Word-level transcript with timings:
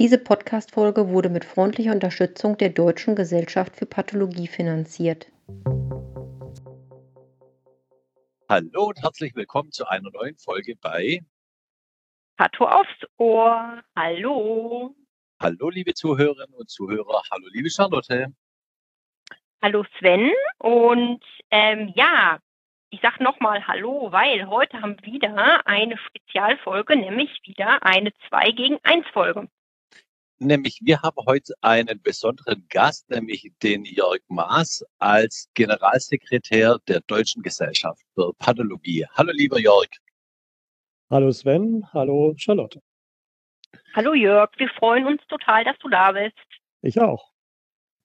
Diese 0.00 0.18
Podcast-Folge 0.18 1.10
wurde 1.10 1.28
mit 1.28 1.44
freundlicher 1.44 1.92
Unterstützung 1.92 2.58
der 2.58 2.70
Deutschen 2.70 3.14
Gesellschaft 3.14 3.76
für 3.76 3.86
Pathologie 3.86 4.48
finanziert. 4.48 5.30
Hallo 8.48 8.86
und 8.88 9.00
herzlich 9.00 9.36
willkommen 9.36 9.70
zu 9.70 9.86
einer 9.86 10.10
neuen 10.10 10.36
Folge 10.38 10.74
bei 10.74 11.20
Pato 12.36 12.64
aufs 12.66 13.06
Ohr. 13.18 13.80
Hallo. 13.94 14.96
Hallo, 15.40 15.70
liebe 15.70 15.94
Zuhörerinnen 15.94 16.54
und 16.54 16.68
Zuhörer. 16.68 17.22
Hallo, 17.30 17.46
liebe 17.52 17.70
Charlotte. 17.70 18.26
Hallo 19.62 19.84
Sven. 20.00 20.32
Und 20.58 21.22
ähm, 21.52 21.92
ja, 21.94 22.40
ich 22.94 23.00
sage 23.00 23.24
nochmal 23.24 23.66
Hallo, 23.66 24.12
weil 24.12 24.46
heute 24.46 24.80
haben 24.80 24.96
wir 25.02 25.12
wieder 25.12 25.66
eine 25.66 25.98
Spezialfolge, 25.98 26.96
nämlich 26.96 27.40
wieder 27.42 27.82
eine 27.82 28.12
2 28.28 28.52
gegen 28.52 28.78
1 28.84 29.08
Folge. 29.08 29.48
Nämlich, 30.38 30.78
wir 30.80 31.02
haben 31.02 31.16
heute 31.26 31.54
einen 31.60 32.00
besonderen 32.00 32.66
Gast, 32.68 33.10
nämlich 33.10 33.50
den 33.64 33.84
Jörg 33.84 34.20
Maas 34.28 34.84
als 34.98 35.48
Generalsekretär 35.54 36.78
der 36.86 37.00
Deutschen 37.00 37.42
Gesellschaft 37.42 38.00
für 38.14 38.32
Pathologie. 38.34 39.04
Hallo, 39.14 39.32
lieber 39.32 39.58
Jörg. 39.58 39.88
Hallo 41.10 41.32
Sven, 41.32 41.84
hallo 41.92 42.34
Charlotte. 42.36 42.80
Hallo 43.94 44.14
Jörg, 44.14 44.50
wir 44.56 44.68
freuen 44.68 45.06
uns 45.06 45.22
total, 45.26 45.64
dass 45.64 45.78
du 45.78 45.88
da 45.88 46.12
bist. 46.12 46.38
Ich 46.82 47.00
auch. 47.00 47.32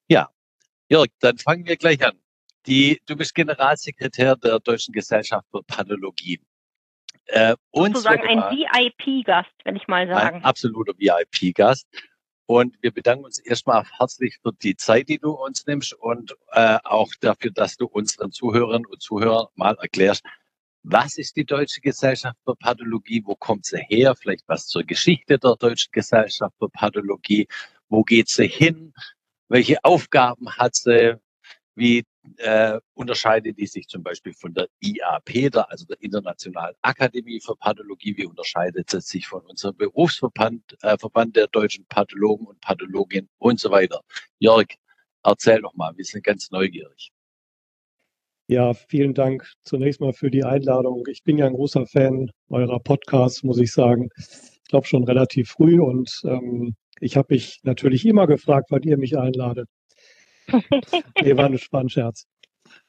Ja, 0.07 0.29
Jörg, 0.87 1.09
dann 1.19 1.37
fangen 1.37 1.67
wir 1.67 1.77
gleich 1.77 2.03
an. 2.03 2.19
Die, 2.69 3.01
du 3.07 3.15
bist 3.15 3.33
Generalsekretär 3.33 4.35
der 4.35 4.59
Deutschen 4.59 4.93
Gesellschaft 4.93 5.47
für 5.49 5.63
Pathologie. 5.63 6.39
Äh, 7.25 7.55
Sozusagen 7.73 8.27
ein 8.27 8.39
VIP-Gast, 8.55 9.49
wenn 9.63 9.75
ich 9.75 9.87
mal 9.87 10.07
sagen. 10.07 10.37
Ein 10.37 10.43
absoluter 10.43 10.93
VIP-Gast. 10.97 11.87
Und 12.45 12.75
wir 12.81 12.91
bedanken 12.91 13.25
uns 13.25 13.39
erstmal 13.39 13.83
herzlich 13.97 14.37
für 14.41 14.51
die 14.53 14.75
Zeit, 14.75 15.09
die 15.09 15.17
du 15.17 15.31
uns 15.31 15.65
nimmst 15.65 15.93
und 15.93 16.35
äh, 16.51 16.77
auch 16.83 17.11
dafür, 17.21 17.51
dass 17.51 17.75
du 17.75 17.87
unseren 17.87 18.31
Zuhörern 18.31 18.85
und 18.85 19.01
Zuhörern 19.01 19.47
mal 19.55 19.75
erklärst, 19.81 20.23
was 20.83 21.17
ist 21.17 21.35
die 21.35 21.45
Deutsche 21.45 21.81
Gesellschaft 21.81 22.37
für 22.43 22.55
Pathologie? 22.55 23.21
Wo 23.25 23.35
kommt 23.35 23.65
sie 23.65 23.81
her? 23.89 24.15
Vielleicht 24.15 24.47
was 24.47 24.67
zur 24.67 24.83
Geschichte 24.83 25.39
der 25.39 25.55
Deutschen 25.55 25.91
Gesellschaft 25.91 26.55
für 26.59 26.69
Pathologie. 26.69 27.47
Wo 27.89 28.03
geht 28.03 28.29
sie 28.29 28.47
hin? 28.47 28.93
Welche 29.47 29.83
Aufgaben 29.83 30.55
hat 30.55 30.75
sie? 30.75 31.15
Wie 31.75 32.03
äh, 32.37 32.79
unterscheidet 32.93 33.57
die 33.57 33.67
sich 33.67 33.87
zum 33.87 34.03
Beispiel 34.03 34.33
von 34.33 34.53
der 34.53 34.67
IAP, 34.79 35.51
der, 35.51 35.69
also 35.69 35.85
der 35.85 36.01
Internationalen 36.01 36.75
Akademie 36.81 37.39
für 37.39 37.55
Pathologie? 37.55 38.15
Wie 38.17 38.25
unterscheidet 38.25 38.89
sie 38.89 39.01
sich 39.01 39.27
von 39.27 39.41
unserem 39.41 39.75
Berufsverband 39.77 40.77
äh, 40.81 40.97
Verband 40.97 41.35
der 41.35 41.47
deutschen 41.47 41.85
Pathologen 41.85 42.47
und 42.47 42.59
Pathologinnen 42.61 43.29
und 43.37 43.59
so 43.59 43.71
weiter? 43.71 44.01
Jörg, 44.39 44.67
erzähl 45.23 45.61
doch 45.61 45.73
mal, 45.75 45.95
wir 45.95 46.05
sind 46.05 46.23
ganz 46.23 46.51
neugierig. 46.51 47.11
Ja, 48.47 48.73
vielen 48.73 49.13
Dank 49.13 49.47
zunächst 49.63 50.01
mal 50.01 50.13
für 50.13 50.31
die 50.31 50.43
Einladung. 50.43 51.05
Ich 51.07 51.23
bin 51.23 51.37
ja 51.37 51.45
ein 51.45 51.53
großer 51.53 51.85
Fan 51.85 52.31
eurer 52.49 52.79
Podcasts, 52.79 53.43
muss 53.43 53.59
ich 53.59 53.71
sagen. 53.71 54.09
Ich 54.17 54.69
glaube 54.69 54.87
schon 54.87 55.03
relativ 55.03 55.51
früh 55.51 55.79
und 55.79 56.21
ähm, 56.23 56.75
ich 56.99 57.15
habe 57.15 57.35
mich 57.35 57.59
natürlich 57.63 58.05
immer 58.05 58.25
gefragt, 58.25 58.71
wann 58.71 58.81
ihr 58.83 58.97
mich 58.97 59.17
einladet. 59.17 59.69
nee, 61.21 61.37
war 61.37 61.45
ein, 61.45 61.59
war 61.71 61.81
ein 61.81 61.89
Scherz. 61.89 62.25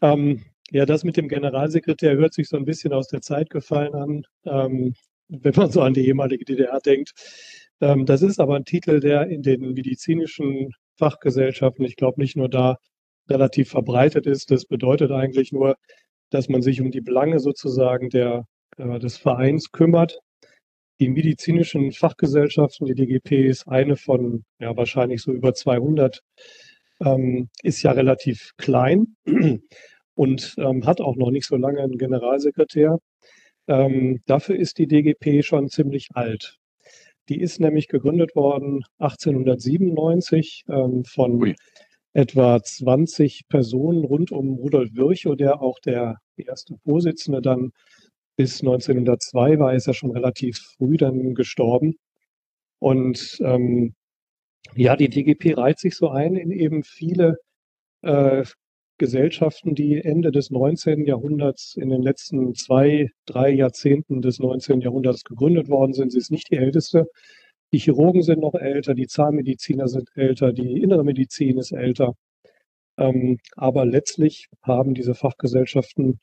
Ähm, 0.03 0.45
ja, 0.71 0.87
das 0.87 1.05
mit 1.05 1.17
dem 1.17 1.29
Generalsekretär 1.29 2.17
hört 2.17 2.35
sich 2.35 2.49
so 2.49 2.57
ein 2.57 2.65
bisschen 2.65 2.93
aus 2.93 3.09
der 3.09 3.21
Zeit 3.21 3.51
gefallen 3.51 3.95
an, 3.95 4.23
ähm, 4.45 4.95
wenn 5.29 5.55
man 5.57 5.71
so 5.71 5.83
an 5.83 5.95
die 5.95 6.07
ehemalige 6.07 6.45
DDR 6.45 6.79
denkt. 6.81 7.13
Ähm, 7.81 8.07
das 8.07 8.23
ist 8.23 8.41
aber 8.41 8.57
ein 8.57 8.65
Titel, 8.65 9.01
der 9.01 9.27
in 9.29 9.43
den 9.43 9.73
medizinischen 9.73 10.73
Fachgesellschaften, 10.99 11.85
ich 11.85 11.97
glaube 11.97 12.21
nicht 12.21 12.37
nur 12.37 12.49
da, 12.49 12.77
relativ 13.29 13.71
verbreitet 13.71 14.27
ist. 14.27 14.51
Das 14.51 14.65
bedeutet 14.67 15.13
eigentlich 15.13 15.53
nur, 15.53 15.77
dass 16.31 16.49
man 16.49 16.63
sich 16.63 16.81
um 16.81 16.91
die 16.91 17.01
Belange 17.01 17.41
sozusagen 17.41 18.11
der, 18.11 18.45
äh, 18.77 18.99
des 18.99 19.17
Vereins 19.17 19.73
kümmert. 19.73 20.19
Die 21.01 21.09
medizinischen 21.09 21.93
Fachgesellschaften, 21.93 22.87
die 22.87 22.95
DGP 22.95 23.47
ist 23.47 23.67
eine 23.69 23.97
von 23.97 24.45
ja, 24.59 24.77
wahrscheinlich 24.77 25.23
so 25.23 25.33
über 25.33 25.55
200, 25.55 26.21
ähm, 27.01 27.49
ist 27.63 27.83
ja 27.83 27.93
relativ 27.93 28.53
klein 28.57 29.17
und 30.15 30.55
ähm, 30.59 30.87
hat 30.87 31.01
auch 31.01 31.17
noch 31.17 31.31
nicht 31.31 31.47
so 31.47 31.57
lange 31.57 31.81
einen 31.81 31.99
Generalsekretär. 31.99 32.99
Ähm, 33.69 34.21
dafür 34.27 34.57
ist 34.57 34.79
die 34.79 34.87
DGP 34.87 35.45
schon 35.45 35.69
ziemlich 35.69 36.09
alt. 36.15 36.57
Die 37.29 37.41
ist 37.41 37.61
nämlich 37.61 37.89
gegründet 37.89 38.35
worden 38.35 38.85
1897 38.99 40.65
ähm, 40.69 41.05
von 41.05 41.41
Ui 41.41 41.55
etwa 42.13 42.63
20 42.63 43.49
Personen 43.49 44.05
rund 44.05 44.33
um 44.33 44.55
Rudolf 44.55 44.91
Virchow, 44.95 45.37
der 45.37 45.63
auch 45.63 45.79
der 45.79 46.17
erste 46.37 46.77
Vorsitzende 46.85 47.41
dann 47.41 47.73
bis 48.37 48.61
1902 48.61 49.59
war, 49.59 49.75
ist 49.75 49.87
er 49.87 49.95
schon 49.95 50.11
relativ 50.11 50.59
früh 50.77 50.97
dann 50.97 51.35
gestorben. 51.35 51.95
Und 52.79 53.39
ähm, 53.43 53.95
ja, 54.75 54.97
die 54.97 55.09
DGP 55.09 55.57
reiht 55.57 55.79
sich 55.79 55.97
so 55.97 56.09
ein 56.11 56.37
in 56.37 56.51
eben 56.51 56.83
viele 56.83 57.39
äh, 58.03 58.45
Gesellschaften, 58.99 59.75
die 59.75 59.97
Ende 59.97 60.31
des 60.31 60.51
19. 60.51 61.07
Jahrhunderts, 61.07 61.75
in 61.77 61.89
den 61.89 62.03
letzten 62.03 62.55
zwei, 62.55 63.09
drei 63.25 63.51
Jahrzehnten 63.51 64.21
des 64.21 64.39
19. 64.39 64.83
Jahrhunderts 64.83 65.25
gegründet 65.25 65.69
worden 65.69 65.95
sind. 65.95 66.13
Sie 66.13 66.19
ist 66.19 66.31
nicht 66.31 66.51
die 66.51 66.59
älteste, 66.59 67.07
die 67.73 67.79
Chirurgen 67.79 68.23
sind 68.23 68.41
noch 68.41 68.55
älter, 68.55 68.95
die 68.95 69.07
Zahnmediziner 69.07 69.89
sind 69.89 70.11
älter, 70.15 70.53
die 70.53 70.83
innere 70.83 71.05
Medizin 71.05 71.59
ist 71.59 71.73
älter. 71.73 72.15
Ähm, 72.99 73.39
aber 73.57 73.87
letztlich 73.87 74.49
haben 74.63 74.95
diese 74.95 75.15
Fachgesellschaften 75.15 76.21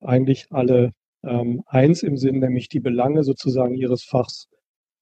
eigentlich 0.00 0.46
alle 0.50 0.92
ähm, 1.24 1.62
eins 1.66 2.02
im 2.02 2.16
Sinn, 2.16 2.38
nämlich 2.38 2.68
die 2.68 2.80
Belange 2.80 3.24
sozusagen 3.24 3.74
ihres 3.74 4.04
Fachs 4.04 4.48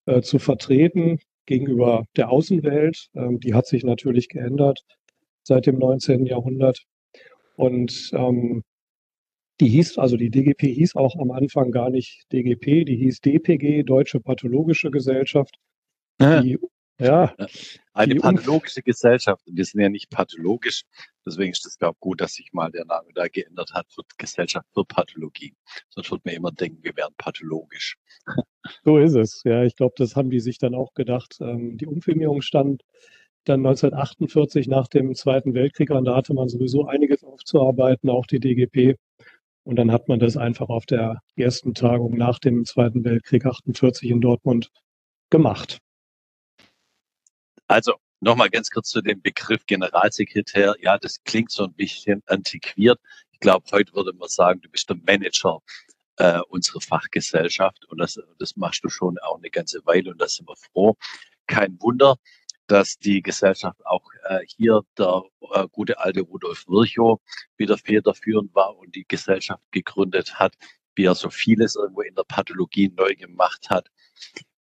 äh, 0.06 0.22
zu 0.22 0.38
vertreten 0.38 1.18
gegenüber 1.46 2.04
der 2.16 2.30
Außenwelt. 2.30 3.08
Ähm, 3.14 3.40
die 3.40 3.54
hat 3.54 3.66
sich 3.66 3.84
natürlich 3.84 4.28
geändert 4.28 4.80
seit 5.42 5.66
dem 5.66 5.78
19. 5.78 6.26
Jahrhundert. 6.26 6.80
Und 7.56 8.10
ähm, 8.14 8.62
die 9.60 9.68
hieß, 9.68 9.98
also 9.98 10.16
die 10.16 10.30
DGP 10.30 10.74
hieß 10.74 10.96
auch 10.96 11.16
am 11.16 11.30
Anfang 11.30 11.70
gar 11.70 11.90
nicht 11.90 12.24
DGP, 12.32 12.84
die 12.84 12.96
hieß 12.96 13.20
DPG, 13.20 13.82
Deutsche 13.82 14.20
Pathologische 14.20 14.90
Gesellschaft. 14.90 15.56
Die, 16.42 16.58
ja. 16.98 17.34
Eine 17.94 18.16
pathologische 18.16 18.82
Gesellschaft. 18.82 19.46
Und 19.46 19.56
wir 19.56 19.64
sind 19.64 19.80
ja 19.80 19.88
nicht 19.88 20.10
pathologisch. 20.10 20.82
Deswegen 21.26 21.52
ist 21.52 21.66
es, 21.66 21.78
glaube 21.78 21.96
ich, 21.96 22.00
gut, 22.00 22.20
dass 22.20 22.34
sich 22.34 22.52
mal 22.52 22.70
der 22.70 22.86
Name 22.86 23.08
da 23.14 23.28
geändert 23.28 23.72
hat 23.74 23.86
für 23.90 24.02
Gesellschaft 24.16 24.66
für 24.72 24.84
Pathologie. 24.84 25.54
Sonst 25.90 26.10
wird 26.10 26.24
man 26.24 26.34
immer 26.34 26.52
denken, 26.52 26.82
wir 26.82 26.96
wären 26.96 27.14
pathologisch. 27.16 27.96
So 28.84 28.98
ist 28.98 29.14
es. 29.14 29.42
Ja, 29.44 29.64
ich 29.64 29.76
glaube, 29.76 29.94
das 29.96 30.16
haben 30.16 30.30
die 30.30 30.40
sich 30.40 30.58
dann 30.58 30.74
auch 30.74 30.94
gedacht. 30.94 31.36
Ähm, 31.40 31.76
die 31.76 31.86
Umfirmierung 31.86 32.42
stand 32.42 32.82
dann 33.44 33.60
1948 33.60 34.68
nach 34.68 34.88
dem 34.88 35.14
Zweiten 35.14 35.54
Weltkrieg 35.54 35.90
an. 35.90 36.04
Da 36.04 36.16
hatte 36.16 36.32
man 36.32 36.48
sowieso 36.48 36.86
einiges 36.86 37.24
aufzuarbeiten, 37.24 38.08
auch 38.08 38.26
die 38.26 38.40
DGP. 38.40 38.96
Und 39.64 39.76
dann 39.76 39.92
hat 39.92 40.08
man 40.08 40.18
das 40.18 40.36
einfach 40.36 40.68
auf 40.68 40.86
der 40.86 41.20
ersten 41.36 41.74
Tagung 41.74 42.16
nach 42.16 42.38
dem 42.38 42.64
Zweiten 42.64 43.04
Weltkrieg 43.04 43.46
48 43.46 44.10
in 44.10 44.20
Dortmund 44.20 44.70
gemacht. 45.30 45.78
Also 47.72 47.94
nochmal 48.20 48.50
ganz 48.50 48.68
kurz 48.68 48.90
zu 48.90 49.00
dem 49.00 49.22
Begriff 49.22 49.64
Generalsekretär. 49.64 50.74
Ja, 50.82 50.98
das 50.98 51.24
klingt 51.24 51.50
so 51.50 51.64
ein 51.64 51.72
bisschen 51.72 52.22
antiquiert. 52.26 53.00
Ich 53.30 53.40
glaube, 53.40 53.64
heute 53.72 53.94
würde 53.94 54.12
man 54.12 54.28
sagen, 54.28 54.60
du 54.60 54.68
bist 54.68 54.90
der 54.90 54.98
Manager 55.06 55.60
äh, 56.18 56.40
unserer 56.50 56.82
Fachgesellschaft 56.82 57.86
und 57.86 57.96
das, 57.96 58.20
das 58.38 58.56
machst 58.56 58.84
du 58.84 58.90
schon 58.90 59.18
auch 59.20 59.38
eine 59.38 59.48
ganze 59.48 59.80
Weile 59.86 60.10
und 60.10 60.20
da 60.20 60.28
sind 60.28 60.46
wir 60.50 60.56
froh. 60.56 60.96
Kein 61.46 61.80
Wunder, 61.80 62.16
dass 62.66 62.98
die 62.98 63.22
Gesellschaft 63.22 63.80
auch 63.86 64.04
äh, 64.24 64.40
hier 64.46 64.82
der 64.98 65.22
äh, 65.54 65.66
gute 65.72 65.98
alte 65.98 66.20
Rudolf 66.20 66.66
Virchow 66.68 67.22
wieder 67.56 67.78
federführend 67.78 68.54
war 68.54 68.76
und 68.76 68.94
die 68.94 69.06
Gesellschaft 69.08 69.62
gegründet 69.70 70.38
hat, 70.38 70.52
wie 70.94 71.06
er 71.06 71.14
so 71.14 71.30
vieles 71.30 71.76
irgendwo 71.76 72.02
in 72.02 72.14
der 72.14 72.24
Pathologie 72.24 72.92
neu 72.94 73.14
gemacht 73.14 73.70
hat. 73.70 73.88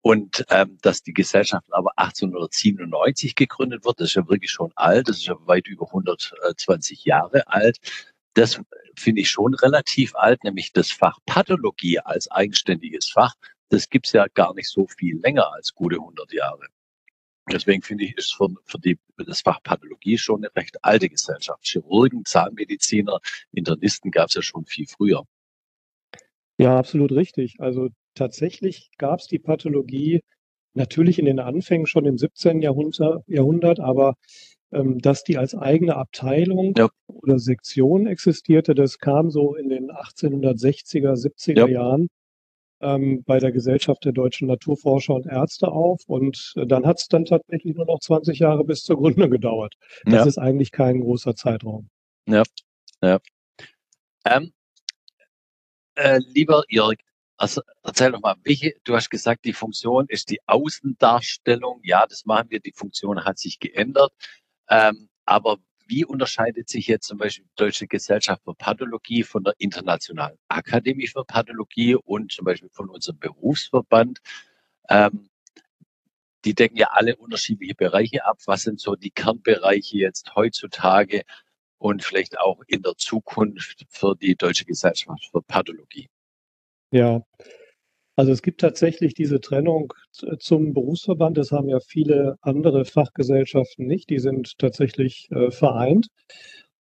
Und 0.01 0.45
ähm, 0.49 0.77
dass 0.81 1.03
die 1.03 1.13
Gesellschaft 1.13 1.67
aber 1.71 1.91
1897 1.97 3.35
gegründet 3.35 3.85
wird, 3.85 3.99
das 3.99 4.09
ist 4.09 4.15
ja 4.15 4.27
wirklich 4.27 4.49
schon 4.49 4.71
alt, 4.75 5.07
das 5.07 5.17
ist 5.17 5.27
ja 5.27 5.35
weit 5.45 5.67
über 5.67 5.87
120 5.87 7.05
Jahre 7.05 7.47
alt. 7.47 7.77
Das 8.33 8.59
finde 8.95 9.21
ich 9.21 9.29
schon 9.29 9.53
relativ 9.53 10.15
alt, 10.15 10.43
nämlich 10.43 10.73
das 10.73 10.91
Fach 10.91 11.19
Pathologie 11.25 11.99
als 11.99 12.31
eigenständiges 12.31 13.09
Fach. 13.09 13.35
Das 13.69 13.89
gibt's 13.89 14.11
ja 14.11 14.25
gar 14.33 14.53
nicht 14.55 14.69
so 14.69 14.87
viel 14.87 15.19
länger 15.19 15.53
als 15.53 15.73
gute 15.73 15.97
100 15.97 16.33
Jahre. 16.33 16.67
Deswegen 17.51 17.81
finde 17.81 18.05
ich, 18.05 18.17
ist 18.17 18.33
für, 18.33 18.49
für 18.65 18.79
die, 18.79 18.97
das 19.17 19.41
Fach 19.41 19.61
Pathologie 19.61 20.17
schon 20.17 20.43
eine 20.43 20.55
recht 20.55 20.83
alte 20.83 21.09
Gesellschaft. 21.09 21.63
Chirurgen, 21.63 22.25
Zahnmediziner, 22.25 23.19
Internisten 23.51 24.11
gab's 24.11 24.35
ja 24.35 24.41
schon 24.41 24.65
viel 24.65 24.87
früher. 24.87 25.25
Ja, 26.57 26.77
absolut 26.77 27.11
richtig. 27.11 27.55
Also 27.59 27.89
tatsächlich 28.15 28.91
gab 28.97 29.19
es 29.19 29.27
die 29.27 29.39
Pathologie 29.39 30.21
natürlich 30.73 31.19
in 31.19 31.25
den 31.25 31.39
Anfängen 31.39 31.85
schon 31.85 32.05
im 32.05 32.17
17. 32.17 32.61
Jahrhundert, 32.61 33.23
Jahrhundert 33.27 33.79
aber 33.79 34.15
ähm, 34.71 34.99
dass 34.99 35.23
die 35.23 35.37
als 35.37 35.53
eigene 35.53 35.95
Abteilung 35.95 36.73
ja. 36.77 36.89
oder 37.07 37.39
Sektion 37.39 38.07
existierte, 38.07 38.73
das 38.73 38.99
kam 38.99 39.29
so 39.29 39.55
in 39.55 39.69
den 39.69 39.91
1860er, 39.91 41.13
70er 41.13 41.59
ja. 41.59 41.67
Jahren 41.67 42.07
ähm, 42.79 43.23
bei 43.25 43.39
der 43.39 43.51
Gesellschaft 43.51 44.05
der 44.05 44.13
deutschen 44.13 44.47
Naturforscher 44.47 45.13
und 45.13 45.25
Ärzte 45.25 45.67
auf. 45.67 46.01
Und 46.07 46.53
dann 46.55 46.85
hat 46.85 46.99
es 46.99 47.07
dann 47.07 47.25
tatsächlich 47.25 47.75
nur 47.75 47.85
noch 47.85 47.99
20 47.99 48.39
Jahre 48.39 48.63
bis 48.63 48.83
zur 48.83 48.97
Gründung 48.97 49.29
gedauert. 49.31 49.75
Das 50.05 50.13
ja. 50.13 50.25
ist 50.25 50.37
eigentlich 50.37 50.71
kein 50.71 51.01
großer 51.01 51.35
Zeitraum. 51.35 51.89
Ja, 52.27 52.43
ja. 53.03 53.19
Ähm, 54.25 54.53
äh, 55.95 56.19
lieber 56.33 56.63
Jörg, 56.69 56.97
also 57.41 57.61
erzähl 57.81 58.11
doch 58.11 58.21
mal, 58.21 58.35
welche, 58.43 58.75
du 58.83 58.95
hast 58.95 59.09
gesagt, 59.09 59.45
die 59.45 59.53
Funktion 59.53 60.05
ist 60.07 60.29
die 60.29 60.39
Außendarstellung. 60.45 61.79
Ja, 61.83 62.05
das 62.05 62.23
machen 62.25 62.51
wir. 62.51 62.59
Die 62.59 62.71
Funktion 62.71 63.25
hat 63.25 63.39
sich 63.39 63.59
geändert. 63.59 64.13
Ähm, 64.69 65.09
aber 65.25 65.57
wie 65.87 66.05
unterscheidet 66.05 66.69
sich 66.69 66.85
jetzt 66.85 67.07
zum 67.07 67.17
Beispiel 67.17 67.45
die 67.45 67.55
Deutsche 67.55 67.87
Gesellschaft 67.87 68.43
für 68.43 68.53
Pathologie 68.53 69.23
von 69.23 69.43
der 69.43 69.55
Internationalen 69.57 70.37
Akademie 70.49 71.07
für 71.07 71.25
Pathologie 71.25 71.95
und 71.95 72.31
zum 72.31 72.45
Beispiel 72.45 72.69
von 72.71 72.89
unserem 72.89 73.17
Berufsverband? 73.17 74.19
Ähm, 74.89 75.29
die 76.45 76.53
decken 76.53 76.77
ja 76.77 76.89
alle 76.91 77.15
unterschiedliche 77.15 77.73
Bereiche 77.73 78.23
ab. 78.23 78.37
Was 78.45 78.63
sind 78.63 78.79
so 78.79 78.95
die 78.95 79.11
Kernbereiche 79.11 79.97
jetzt 79.97 80.35
heutzutage 80.35 81.23
und 81.79 82.03
vielleicht 82.03 82.39
auch 82.39 82.61
in 82.67 82.83
der 82.83 82.95
Zukunft 82.97 83.85
für 83.89 84.15
die 84.15 84.35
Deutsche 84.35 84.65
Gesellschaft 84.65 85.27
für 85.31 85.41
Pathologie? 85.41 86.07
Ja, 86.91 87.21
also 88.17 88.31
es 88.31 88.41
gibt 88.41 88.61
tatsächlich 88.61 89.13
diese 89.13 89.39
Trennung 89.39 89.93
zum 90.39 90.73
Berufsverband. 90.73 91.37
Das 91.37 91.51
haben 91.51 91.69
ja 91.69 91.79
viele 91.79 92.35
andere 92.41 92.85
Fachgesellschaften 92.85 93.87
nicht. 93.87 94.09
Die 94.09 94.19
sind 94.19 94.57
tatsächlich 94.59 95.27
äh, 95.31 95.51
vereint 95.51 96.07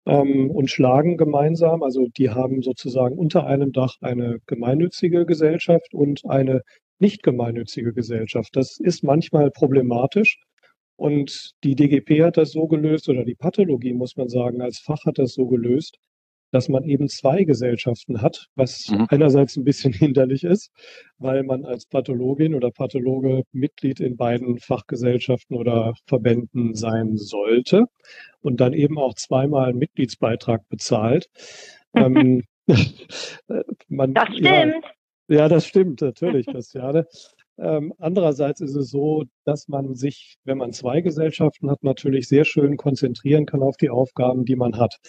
ähm, 0.05 0.51
und 0.51 0.69
schlagen 0.69 1.17
gemeinsam. 1.17 1.83
Also 1.83 2.07
die 2.17 2.29
haben 2.29 2.61
sozusagen 2.61 3.17
unter 3.17 3.47
einem 3.47 3.71
Dach 3.71 3.95
eine 4.01 4.39
gemeinnützige 4.47 5.25
Gesellschaft 5.25 5.93
und 5.93 6.21
eine 6.25 6.61
nicht 6.99 7.23
gemeinnützige 7.23 7.93
Gesellschaft. 7.93 8.49
Das 8.55 8.79
ist 8.79 9.03
manchmal 9.03 9.51
problematisch. 9.51 10.39
Und 10.97 11.51
die 11.63 11.75
DGP 11.75 12.23
hat 12.23 12.37
das 12.37 12.51
so 12.51 12.67
gelöst, 12.67 13.09
oder 13.09 13.25
die 13.25 13.35
Pathologie, 13.35 13.93
muss 13.93 14.15
man 14.15 14.29
sagen, 14.29 14.61
als 14.61 14.79
Fach 14.79 15.05
hat 15.05 15.17
das 15.17 15.33
so 15.33 15.47
gelöst, 15.47 15.97
dass 16.53 16.69
man 16.69 16.83
eben 16.83 17.09
zwei 17.09 17.45
Gesellschaften 17.45 18.21
hat, 18.21 18.45
was 18.55 18.87
mhm. 18.89 19.07
einerseits 19.09 19.57
ein 19.57 19.63
bisschen 19.63 19.91
hinderlich 19.93 20.43
ist, 20.43 20.71
weil 21.17 21.43
man 21.43 21.65
als 21.65 21.87
Pathologin 21.87 22.53
oder 22.53 22.69
Pathologe 22.69 23.41
Mitglied 23.51 23.99
in 23.99 24.15
beiden 24.15 24.59
Fachgesellschaften 24.59 25.57
oder 25.57 25.93
Verbänden 26.05 26.75
sein 26.75 27.17
sollte 27.17 27.85
und 28.41 28.61
dann 28.61 28.73
eben 28.73 28.99
auch 28.99 29.15
zweimal 29.15 29.69
einen 29.69 29.79
Mitgliedsbeitrag 29.79 30.61
bezahlt. 30.69 31.27
ähm, 31.95 32.43
man, 33.87 34.13
das 34.13 34.27
stimmt. 34.27 34.85
Ja, 35.27 35.35
ja, 35.35 35.49
das 35.49 35.65
stimmt 35.65 36.01
natürlich, 36.01 36.45
Christiane. 36.45 37.07
Ähm, 37.57 37.93
andererseits 37.97 38.61
ist 38.61 38.75
es 38.75 38.89
so, 38.89 39.23
dass 39.43 39.67
man 39.67 39.95
sich, 39.95 40.37
wenn 40.43 40.59
man 40.59 40.71
zwei 40.71 41.01
Gesellschaften 41.01 41.69
hat, 41.71 41.83
natürlich 41.83 42.27
sehr 42.27 42.45
schön 42.45 42.77
konzentrieren 42.77 43.45
kann 43.45 43.61
auf 43.61 43.77
die 43.77 43.89
Aufgaben, 43.89 44.45
die 44.45 44.55
man 44.55 44.77
hat. 44.77 44.99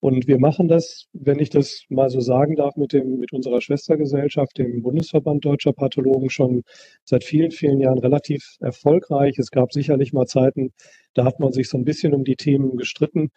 Und 0.00 0.28
wir 0.28 0.38
machen 0.38 0.68
das, 0.68 1.06
wenn 1.12 1.40
ich 1.40 1.50
das 1.50 1.84
mal 1.88 2.08
so 2.08 2.20
sagen 2.20 2.54
darf, 2.54 2.76
mit 2.76 2.92
dem, 2.92 3.18
mit 3.18 3.32
unserer 3.32 3.60
Schwestergesellschaft, 3.60 4.56
dem 4.56 4.82
Bundesverband 4.82 5.44
Deutscher 5.44 5.72
Pathologen 5.72 6.30
schon 6.30 6.62
seit 7.04 7.24
vielen, 7.24 7.50
vielen 7.50 7.80
Jahren 7.80 7.98
relativ 7.98 8.56
erfolgreich. 8.60 9.38
Es 9.38 9.50
gab 9.50 9.72
sicherlich 9.72 10.12
mal 10.12 10.26
Zeiten, 10.26 10.72
da 11.14 11.24
hat 11.24 11.40
man 11.40 11.52
sich 11.52 11.68
so 11.68 11.76
ein 11.78 11.84
bisschen 11.84 12.14
um 12.14 12.24
die 12.24 12.36
Themen 12.36 12.76
gestritten. 12.76 13.30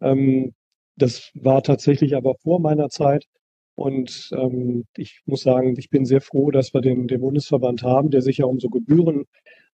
Ähm, 0.00 0.54
das 0.96 1.30
war 1.34 1.62
tatsächlich 1.62 2.16
aber 2.16 2.34
vor 2.42 2.60
meiner 2.60 2.88
Zeit. 2.88 3.26
Und 3.74 4.30
ähm, 4.32 4.86
ich 4.96 5.20
muss 5.26 5.42
sagen, 5.42 5.74
ich 5.76 5.90
bin 5.90 6.06
sehr 6.06 6.22
froh, 6.22 6.50
dass 6.50 6.72
wir 6.72 6.80
den, 6.80 7.08
den 7.08 7.20
Bundesverband 7.20 7.82
haben, 7.82 8.10
der 8.10 8.22
sich 8.22 8.38
ja 8.38 8.46
um 8.46 8.58
so 8.58 8.70
Gebühren 8.70 9.26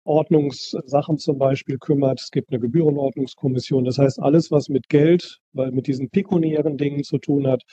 Ordnungssachen 0.07 1.17
zum 1.17 1.37
Beispiel 1.37 1.77
kümmert. 1.77 2.21
Es 2.21 2.31
gibt 2.31 2.49
eine 2.49 2.59
Gebührenordnungskommission. 2.59 3.85
Das 3.85 3.97
heißt, 3.97 4.19
alles, 4.19 4.51
was 4.51 4.69
mit 4.69 4.89
Geld, 4.89 5.39
weil 5.53 5.71
mit 5.71 5.87
diesen 5.87 6.09
pekuniären 6.09 6.77
Dingen 6.77 7.03
zu 7.03 7.17
tun 7.17 7.47
hat, 7.47 7.63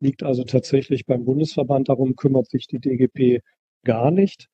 liegt 0.00 0.22
also 0.22 0.44
tatsächlich 0.44 1.06
beim 1.06 1.24
Bundesverband. 1.24 1.88
Darum 1.88 2.16
kümmert 2.16 2.50
sich 2.50 2.66
die 2.66 2.80
DGP 2.80 3.40
gar 3.84 4.10
nicht. 4.10 4.48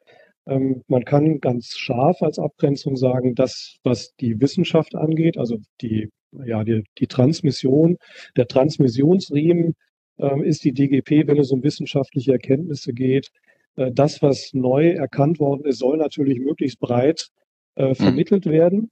Ähm, 0.46 0.82
man 0.86 1.04
kann 1.04 1.40
ganz 1.40 1.76
scharf 1.76 2.22
als 2.22 2.38
Abgrenzung 2.38 2.96
sagen, 2.96 3.34
das, 3.34 3.76
was 3.84 4.14
die 4.20 4.40
Wissenschaft 4.40 4.94
angeht, 4.94 5.38
also 5.38 5.58
die, 5.80 6.08
ja, 6.44 6.64
die, 6.64 6.84
die 6.98 7.06
Transmission, 7.06 7.96
der 8.36 8.46
Transmissionsriemen 8.46 9.74
äh, 10.18 10.46
ist 10.46 10.64
die 10.64 10.72
DGP, 10.72 11.26
wenn 11.26 11.38
es 11.38 11.50
um 11.50 11.62
wissenschaftliche 11.62 12.32
Erkenntnisse 12.32 12.92
geht, 12.92 13.30
das, 13.76 14.20
was 14.22 14.50
neu 14.52 14.90
erkannt 14.90 15.38
worden 15.38 15.64
ist, 15.64 15.78
soll 15.78 15.96
natürlich 15.96 16.38
möglichst 16.38 16.80
breit 16.80 17.30
äh, 17.76 17.88
mhm. 17.88 17.94
vermittelt 17.94 18.46
mhm. 18.46 18.50
werden. 18.50 18.90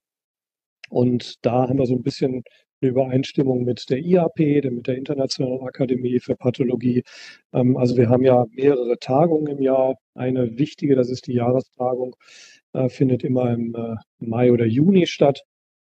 Und 0.91 1.45
da 1.45 1.69
haben 1.69 1.79
wir 1.79 1.87
so 1.87 1.95
ein 1.95 2.03
bisschen 2.03 2.43
eine 2.81 2.91
Übereinstimmung 2.91 3.65
mit 3.65 3.91
der 3.91 3.99
IAP, 3.99 4.39
mit 4.71 4.87
der 4.87 4.97
Internationalen 4.97 5.67
Akademie 5.67 6.21
für 6.21 6.37
Pathologie. 6.37 7.03
Ähm, 7.53 7.77
also 7.77 7.97
wir 7.97 8.09
haben 8.09 8.25
ja 8.25 8.47
mehrere 8.51 8.99
Tagungen 8.99 9.49
im 9.49 9.63
Jahr. 9.63 9.97
Eine 10.15 10.59
wichtige, 10.59 10.95
das 10.95 11.11
ist 11.11 11.27
die 11.27 11.35
Jahrestagung, 11.35 12.17
äh, 12.73 12.89
findet 12.89 13.25
immer 13.25 13.51
im 13.53 13.75
äh, 13.75 13.97
Mai 14.21 14.53
oder 14.53 14.65
Juni 14.65 15.07
statt. 15.07 15.43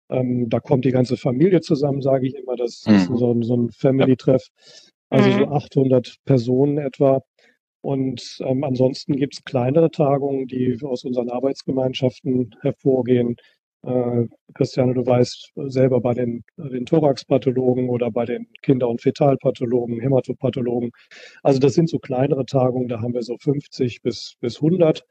Ähm, 0.09 0.49
da 0.49 0.59
kommt 0.59 0.85
die 0.85 0.91
ganze 0.91 1.17
Familie 1.17 1.61
zusammen, 1.61 2.01
sage 2.01 2.27
ich 2.27 2.35
immer. 2.35 2.55
Das 2.55 2.83
mhm. 2.87 2.95
ist 2.95 3.07
so, 3.07 3.41
so 3.41 3.57
ein 3.57 3.69
Family-Treff. 3.71 4.47
Also 5.09 5.31
so 5.31 5.47
800 5.47 6.07
mhm. 6.07 6.11
Personen 6.25 6.77
etwa. 6.77 7.21
Und 7.81 8.39
ähm, 8.41 8.63
ansonsten 8.63 9.15
gibt 9.15 9.35
es 9.35 9.43
kleinere 9.43 9.91
Tagungen, 9.91 10.47
die 10.47 10.77
aus 10.83 11.03
unseren 11.03 11.29
Arbeitsgemeinschaften 11.29 12.55
hervorgehen. 12.61 13.35
Äh, 13.83 14.25
Christiane, 14.53 14.93
du 14.93 15.05
weißt 15.05 15.53
selber 15.67 16.01
bei 16.01 16.13
den, 16.13 16.43
den 16.57 16.85
Thoraxpathologen 16.85 17.89
oder 17.89 18.11
bei 18.11 18.25
den 18.25 18.47
Kinder- 18.61 18.89
und 18.89 19.01
Fetalpathologen, 19.01 19.99
Hämatopathologen. 19.99 20.91
Also 21.43 21.59
das 21.59 21.73
sind 21.73 21.89
so 21.89 21.99
kleinere 21.99 22.45
Tagungen, 22.45 22.87
da 22.87 23.01
haben 23.01 23.13
wir 23.13 23.23
so 23.23 23.37
50 23.39 24.01
bis, 24.01 24.35
bis 24.41 24.57
100. 24.57 25.03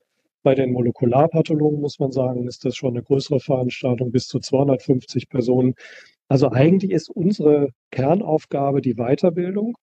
Bei 0.43 0.55
den 0.55 0.73
Molekularpathologen 0.73 1.81
muss 1.81 1.99
man 1.99 2.13
sagen, 2.13 2.47
ist 2.47 2.65
das 2.65 2.77
schon 2.77 2.95
eine 2.95 3.03
größere 3.03 3.41
Veranstaltung, 3.41 4.13
bis 4.13 4.27
zu 4.27 4.39
250 4.39 5.29
Personen. 5.29 5.75
Also 6.29 6.51
eigentlich 6.51 6.91
ist 6.91 7.09
unsere 7.09 7.71
Kernaufgabe 7.91 8.81
die 8.81 8.95
Weiterbildung. 8.95 9.75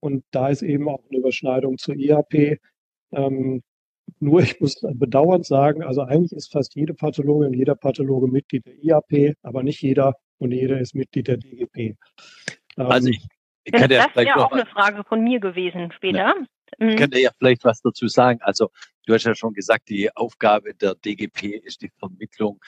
Und 0.00 0.24
da 0.30 0.48
ist 0.48 0.62
eben 0.62 0.88
auch 0.88 1.02
eine 1.08 1.18
Überschneidung 1.18 1.78
zur 1.78 1.96
IAP. 1.96 2.58
Ähm, 3.12 3.62
nur 4.18 4.42
ich 4.42 4.60
muss 4.60 4.80
bedauernd 4.80 5.46
sagen, 5.46 5.82
also 5.82 6.02
eigentlich 6.02 6.32
ist 6.32 6.50
fast 6.50 6.74
jede 6.74 6.94
Pathologin, 6.94 7.52
jeder 7.52 7.74
Pathologe 7.74 8.26
Mitglied 8.26 8.66
der 8.66 8.74
IAP, 8.82 9.36
aber 9.42 9.62
nicht 9.62 9.80
jeder 9.82 10.14
und 10.38 10.52
jeder 10.52 10.80
ist 10.80 10.94
Mitglied 10.94 11.28
der 11.28 11.36
DGP. 11.36 11.76
Ähm, 11.76 11.96
also 12.76 13.08
ich, 13.08 13.24
ich 13.64 13.72
kann 13.72 13.90
ja 13.90 14.06
das 14.06 14.16
wäre 14.16 14.44
auch 14.44 14.52
eine 14.52 14.66
Frage 14.66 15.04
von 15.04 15.22
mir 15.22 15.38
gewesen 15.38 15.92
später. 15.92 16.18
Ja. 16.18 16.34
Mhm. 16.78 16.88
Ich 16.88 16.96
könnte 16.96 17.20
ja 17.20 17.30
vielleicht 17.38 17.64
was 17.64 17.80
dazu 17.82 18.08
sagen. 18.08 18.40
Also 18.42 18.70
du 19.06 19.14
hast 19.14 19.24
ja 19.24 19.34
schon 19.34 19.54
gesagt, 19.54 19.88
die 19.88 20.14
Aufgabe 20.16 20.74
der 20.74 20.94
DGP 20.94 21.60
ist 21.64 21.82
die 21.82 21.90
Vermittlung 21.98 22.60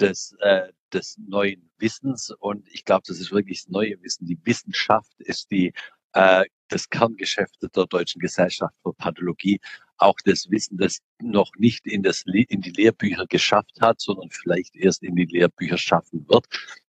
des, 0.00 0.36
äh, 0.40 0.68
des 0.92 1.18
neuen 1.18 1.70
Wissens 1.78 2.34
und 2.38 2.66
ich 2.68 2.84
glaube, 2.84 3.02
das 3.06 3.20
ist 3.20 3.32
wirklich 3.32 3.62
das 3.62 3.70
neue 3.70 4.02
Wissen. 4.02 4.26
Die 4.26 4.38
Wissenschaft 4.44 5.12
ist 5.20 5.50
die 5.50 5.72
äh, 6.14 6.44
das 6.72 6.88
Kerngeschäft 6.88 7.56
der 7.74 7.86
Deutschen 7.86 8.20
Gesellschaft 8.20 8.74
für 8.82 8.92
Pathologie, 8.92 9.60
auch 9.98 10.16
das 10.24 10.50
Wissen, 10.50 10.78
das 10.78 11.00
noch 11.20 11.50
nicht 11.56 11.86
in, 11.86 12.02
das, 12.02 12.24
in 12.26 12.60
die 12.60 12.70
Lehrbücher 12.70 13.26
geschafft 13.26 13.80
hat, 13.80 14.00
sondern 14.00 14.30
vielleicht 14.30 14.74
erst 14.76 15.02
in 15.02 15.14
die 15.14 15.26
Lehrbücher 15.26 15.76
schaffen 15.76 16.26
wird. 16.28 16.46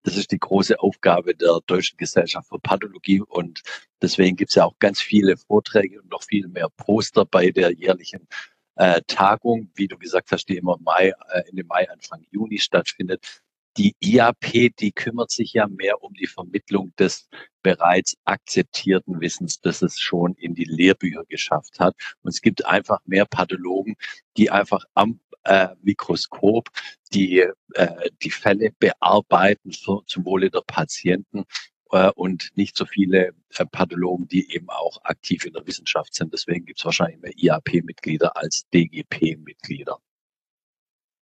Das 0.03 0.17
ist 0.17 0.31
die 0.31 0.39
große 0.39 0.79
Aufgabe 0.79 1.35
der 1.35 1.61
Deutschen 1.67 1.97
Gesellschaft 1.97 2.49
für 2.49 2.59
Pathologie 2.61 3.21
und 3.21 3.63
deswegen 4.01 4.37
gibt 4.37 4.51
es 4.51 4.55
ja 4.55 4.65
auch 4.65 4.79
ganz 4.79 5.01
viele 5.01 5.37
Vorträge 5.37 6.01
und 6.01 6.11
noch 6.11 6.23
viel 6.23 6.47
mehr 6.49 6.69
Poster 6.77 7.25
bei 7.25 7.51
der 7.51 7.73
jährlichen 7.73 8.29
äh, 8.77 9.01
Tagung, 9.07 9.71
wie 9.75 9.89
du 9.89 9.99
gesagt 9.99 10.31
hast, 10.31 10.49
die 10.49 10.57
immer 10.57 10.79
Mai, 10.79 11.13
äh, 11.31 11.43
Ende 11.49 11.65
Mai, 11.65 11.89
Anfang 11.91 12.25
Juni 12.31 12.59
stattfindet 12.59 13.43
die 13.77 13.95
IAP, 14.01 14.77
die 14.79 14.93
kümmert 14.93 15.31
sich 15.31 15.53
ja 15.53 15.67
mehr 15.67 16.03
um 16.03 16.15
die 16.15 16.27
Vermittlung 16.27 16.95
des 16.97 17.29
bereits 17.63 18.17
akzeptierten 18.25 19.21
Wissens, 19.21 19.61
das 19.61 19.83
es 19.83 19.99
schon 19.99 20.35
in 20.35 20.55
die 20.55 20.65
Lehrbücher 20.65 21.25
geschafft 21.29 21.81
hat. 21.81 21.95
Und 22.23 22.31
es 22.31 22.41
gibt 22.41 22.65
einfach 22.65 23.01
mehr 23.05 23.27
Pathologen, 23.27 23.97
die 24.37 24.51
einfach 24.51 24.85
am 24.95 25.21
äh, 25.45 25.69
Mikroskop 25.83 26.71
die, 27.13 27.45
äh, 27.75 28.11
die 28.23 28.31
Fälle 28.31 28.71
bearbeiten 28.79 29.73
für, 29.73 30.03
zum 30.07 30.25
Wohle 30.25 30.51
der 30.51 30.63
Patienten 30.67 31.45
äh, 31.93 32.11
und 32.15 32.51
nicht 32.57 32.77
so 32.77 32.87
viele 32.87 33.33
äh, 33.57 33.67
Pathologen, 33.67 34.29
die 34.29 34.53
eben 34.55 34.69
auch 34.71 34.99
aktiv 35.05 35.45
in 35.45 35.53
der 35.53 35.67
Wissenschaft 35.67 36.15
sind. 36.15 36.33
Deswegen 36.33 36.67
gibt 36.67 36.79
es 36.79 36.85
wahrscheinlich 36.85 37.21
mehr 37.21 37.33
IAP-Mitglieder 37.37 38.37
als 38.37 38.67
DGP-Mitglieder. 38.75 39.99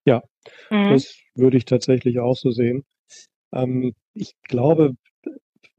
Ja, 0.05 0.23
mhm. 0.71 0.91
das 0.91 1.17
würde 1.35 1.57
ich 1.57 1.65
tatsächlich 1.65 2.19
auch 2.21 2.37
so 2.37 2.51
sehen. 2.51 2.85
Ähm, 3.53 3.95
ich 4.15 4.35
glaube, 4.43 4.95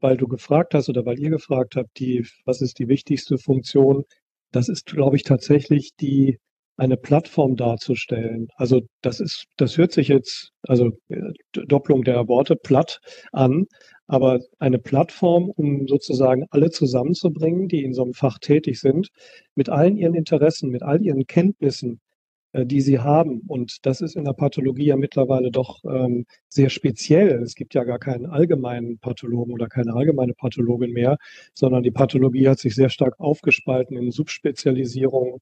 weil 0.00 0.16
du 0.16 0.28
gefragt 0.28 0.74
hast 0.74 0.88
oder 0.88 1.06
weil 1.06 1.18
ihr 1.18 1.30
gefragt 1.30 1.76
habt, 1.76 1.98
die, 1.98 2.26
was 2.44 2.60
ist 2.60 2.78
die 2.78 2.88
wichtigste 2.88 3.38
Funktion? 3.38 4.04
Das 4.52 4.68
ist, 4.68 4.86
glaube 4.86 5.16
ich, 5.16 5.22
tatsächlich 5.22 5.92
die, 6.00 6.38
eine 6.76 6.96
Plattform 6.96 7.56
darzustellen. 7.56 8.48
Also 8.56 8.82
das 9.02 9.20
ist, 9.20 9.46
das 9.56 9.78
hört 9.78 9.92
sich 9.92 10.08
jetzt, 10.08 10.50
also 10.62 10.90
äh, 11.08 11.32
Doppelung 11.52 12.04
der 12.04 12.28
Worte 12.28 12.56
platt 12.56 13.00
an, 13.32 13.66
aber 14.06 14.40
eine 14.58 14.78
Plattform, 14.78 15.50
um 15.50 15.88
sozusagen 15.88 16.44
alle 16.50 16.70
zusammenzubringen, 16.70 17.68
die 17.68 17.82
in 17.82 17.94
so 17.94 18.02
einem 18.02 18.12
Fach 18.12 18.38
tätig 18.38 18.78
sind, 18.80 19.08
mit 19.54 19.68
allen 19.68 19.96
ihren 19.96 20.14
Interessen, 20.14 20.70
mit 20.70 20.82
all 20.82 21.02
ihren 21.02 21.26
Kenntnissen, 21.26 22.00
die 22.64 22.80
sie 22.80 23.00
haben. 23.00 23.40
Und 23.46 23.84
das 23.84 24.00
ist 24.00 24.16
in 24.16 24.24
der 24.24 24.32
Pathologie 24.32 24.86
ja 24.86 24.96
mittlerweile 24.96 25.50
doch 25.50 25.84
ähm, 25.84 26.26
sehr 26.48 26.70
speziell. 26.70 27.42
Es 27.42 27.54
gibt 27.54 27.74
ja 27.74 27.84
gar 27.84 27.98
keinen 27.98 28.26
allgemeinen 28.26 28.98
Pathologen 28.98 29.52
oder 29.52 29.66
keine 29.68 29.94
allgemeine 29.94 30.32
Pathologin 30.32 30.92
mehr, 30.92 31.18
sondern 31.54 31.82
die 31.82 31.90
Pathologie 31.90 32.48
hat 32.48 32.58
sich 32.58 32.74
sehr 32.74 32.88
stark 32.88 33.18
aufgespalten 33.18 33.96
in 33.96 34.10
Subspezialisierungen, 34.10 35.40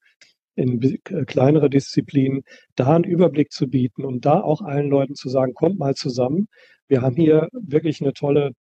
in 0.56 0.83
äh, 0.83 1.25
kleinere 1.25 1.71
Disziplinen, 1.71 2.42
da 2.75 2.94
einen 2.94 3.04
Überblick 3.04 3.52
zu 3.52 3.68
bieten 3.68 4.04
und 4.04 4.25
da 4.25 4.40
auch 4.40 4.62
allen 4.62 4.88
Leuten 4.88 5.14
zu 5.14 5.28
sagen, 5.28 5.54
kommt 5.54 5.78
mal 5.78 5.94
zusammen. 5.94 6.49
Wir 6.88 7.02
haben 7.02 7.16
hier 7.16 7.49
wirklich 7.52 8.00
eine 8.00 8.12
tolle, 8.12 8.52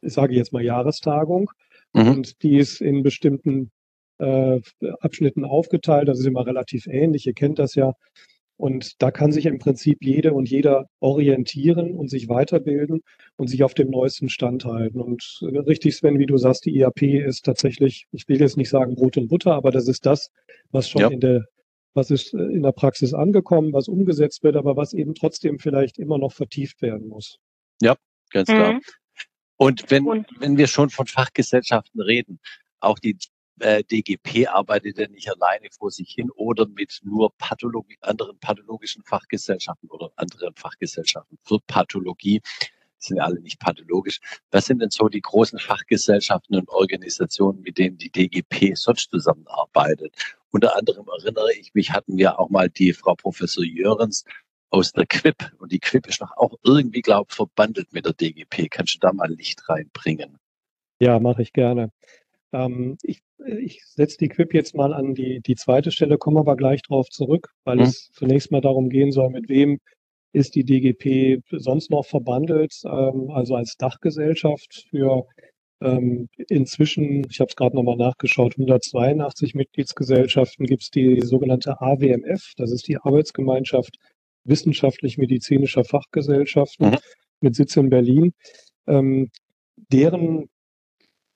ich 0.00 0.12
sage 0.12 0.34
jetzt 0.34 0.52
mal 0.52 0.64
Jahrestagung 0.64 1.50
mhm. 1.92 2.08
und 2.08 2.42
die 2.42 2.56
ist 2.56 2.80
in 2.80 3.02
bestimmten 3.02 3.70
äh, 4.18 4.60
Abschnitten 5.00 5.44
aufgeteilt. 5.44 6.08
Das 6.08 6.18
ist 6.18 6.26
immer 6.26 6.46
relativ 6.46 6.86
ähnlich. 6.86 7.26
Ihr 7.26 7.34
kennt 7.34 7.58
das 7.58 7.74
ja. 7.74 7.92
Und 8.56 9.02
da 9.02 9.10
kann 9.10 9.32
sich 9.32 9.46
im 9.46 9.58
Prinzip 9.58 9.98
jede 10.00 10.32
und 10.32 10.48
jeder 10.48 10.86
orientieren 11.00 11.92
und 11.92 12.08
sich 12.08 12.28
weiterbilden 12.28 13.02
und 13.36 13.48
sich 13.48 13.64
auf 13.64 13.74
dem 13.74 13.90
neuesten 13.90 14.28
Stand 14.28 14.64
halten. 14.64 15.00
Und 15.00 15.40
richtig, 15.42 15.96
Sven, 15.96 16.20
wie 16.20 16.26
du 16.26 16.36
sagst, 16.36 16.64
die 16.64 16.76
IAP 16.76 17.02
ist 17.02 17.44
tatsächlich, 17.44 18.06
ich 18.12 18.28
will 18.28 18.40
jetzt 18.40 18.56
nicht 18.56 18.70
sagen 18.70 18.94
Brot 18.94 19.16
und 19.16 19.28
Butter, 19.28 19.54
aber 19.54 19.72
das 19.72 19.88
ist 19.88 20.06
das, 20.06 20.30
was 20.70 20.88
schon 20.88 21.00
ja. 21.00 21.08
in 21.08 21.18
der, 21.18 21.44
was 21.94 22.12
ist 22.12 22.32
in 22.32 22.62
der 22.62 22.72
Praxis 22.72 23.12
angekommen, 23.12 23.72
was 23.72 23.88
umgesetzt 23.88 24.44
wird, 24.44 24.56
aber 24.56 24.76
was 24.76 24.92
eben 24.92 25.14
trotzdem 25.14 25.58
vielleicht 25.58 25.98
immer 25.98 26.18
noch 26.18 26.32
vertieft 26.32 26.80
werden 26.80 27.08
muss. 27.08 27.38
Ja, 27.82 27.96
ganz 28.30 28.48
klar. 28.48 28.74
Mhm. 28.74 28.80
Und 29.56 29.90
wenn, 29.90 30.06
und 30.06 30.26
wenn 30.38 30.58
wir 30.58 30.68
schon 30.68 30.90
von 30.90 31.06
Fachgesellschaften 31.06 32.00
reden, 32.00 32.38
auch 32.80 32.98
die 32.98 33.16
äh, 33.60 33.84
DGP 33.84 34.48
arbeitet 34.48 34.98
ja 34.98 35.08
nicht 35.08 35.28
alleine 35.30 35.68
vor 35.70 35.90
sich 35.90 36.10
hin 36.10 36.30
oder 36.30 36.66
mit 36.66 37.00
nur 37.02 37.32
Pathologie, 37.36 37.96
anderen 38.00 38.38
pathologischen 38.38 39.02
Fachgesellschaften 39.04 39.90
oder 39.90 40.10
anderen 40.16 40.54
Fachgesellschaften 40.54 41.38
für 41.42 41.58
Pathologie. 41.66 42.40
Sind 42.98 43.18
ja 43.18 43.24
alle 43.24 43.40
nicht 43.40 43.60
pathologisch. 43.60 44.18
Was 44.50 44.66
sind 44.66 44.80
denn 44.80 44.90
so 44.90 45.08
die 45.08 45.20
großen 45.20 45.58
Fachgesellschaften 45.58 46.56
und 46.56 46.68
Organisationen, 46.70 47.60
mit 47.60 47.76
denen 47.76 47.98
die 47.98 48.10
DGP 48.10 48.74
sonst 48.76 49.10
zusammenarbeitet? 49.10 50.14
Unter 50.50 50.76
anderem 50.76 51.06
erinnere 51.18 51.52
ich 51.54 51.74
mich, 51.74 51.92
hatten 51.92 52.16
wir 52.16 52.38
auch 52.38 52.48
mal 52.48 52.70
die 52.70 52.92
Frau 52.92 53.14
Professor 53.14 53.64
Jörens 53.64 54.24
aus 54.70 54.92
der 54.92 55.06
Quip. 55.06 55.52
Und 55.58 55.72
die 55.72 55.80
Quip 55.80 56.06
ist 56.06 56.20
noch 56.20 56.36
auch 56.36 56.54
irgendwie, 56.64 57.02
glaube 57.02 57.26
ich, 57.28 57.36
verbandelt 57.36 57.92
mit 57.92 58.06
der 58.06 58.14
DGP. 58.14 58.68
Kannst 58.70 58.94
du 58.94 58.98
da 59.00 59.12
mal 59.12 59.30
Licht 59.30 59.68
reinbringen? 59.68 60.38
Ja, 60.98 61.18
mache 61.18 61.42
ich 61.42 61.52
gerne. 61.52 61.90
Ähm, 62.54 62.96
ich 63.02 63.20
ich 63.46 63.82
setze 63.84 64.16
die 64.18 64.28
Quip 64.28 64.54
jetzt 64.54 64.74
mal 64.74 64.92
an 64.94 65.14
die, 65.14 65.40
die 65.40 65.54
zweite 65.54 65.90
Stelle, 65.90 66.18
komme 66.18 66.40
aber 66.40 66.56
gleich 66.56 66.82
darauf 66.82 67.08
zurück, 67.08 67.48
weil 67.64 67.76
mhm. 67.76 67.82
es 67.82 68.10
zunächst 68.12 68.50
mal 68.50 68.60
darum 68.60 68.88
gehen 68.88 69.12
soll, 69.12 69.30
mit 69.30 69.48
wem 69.48 69.78
ist 70.32 70.54
die 70.54 70.64
DGP 70.64 71.42
sonst 71.50 71.90
noch 71.90 72.04
verbandelt, 72.06 72.74
ähm, 72.84 73.30
also 73.30 73.54
als 73.54 73.76
Dachgesellschaft 73.76 74.86
für 74.90 75.26
ähm, 75.80 76.28
inzwischen, 76.48 77.26
ich 77.30 77.40
habe 77.40 77.48
es 77.48 77.56
gerade 77.56 77.76
nochmal 77.76 77.96
nachgeschaut, 77.96 78.54
182 78.56 79.54
Mitgliedsgesellschaften 79.54 80.66
gibt 80.66 80.82
es 80.82 80.90
die 80.90 81.20
sogenannte 81.20 81.80
AWMF, 81.80 82.52
das 82.56 82.72
ist 82.72 82.88
die 82.88 82.96
Arbeitsgemeinschaft 82.96 83.96
wissenschaftlich-medizinischer 84.44 85.84
Fachgesellschaften 85.84 86.90
mhm. 86.90 86.98
mit 87.40 87.54
Sitz 87.54 87.76
in 87.76 87.90
Berlin. 87.90 88.32
Ähm, 88.86 89.30
deren 89.92 90.48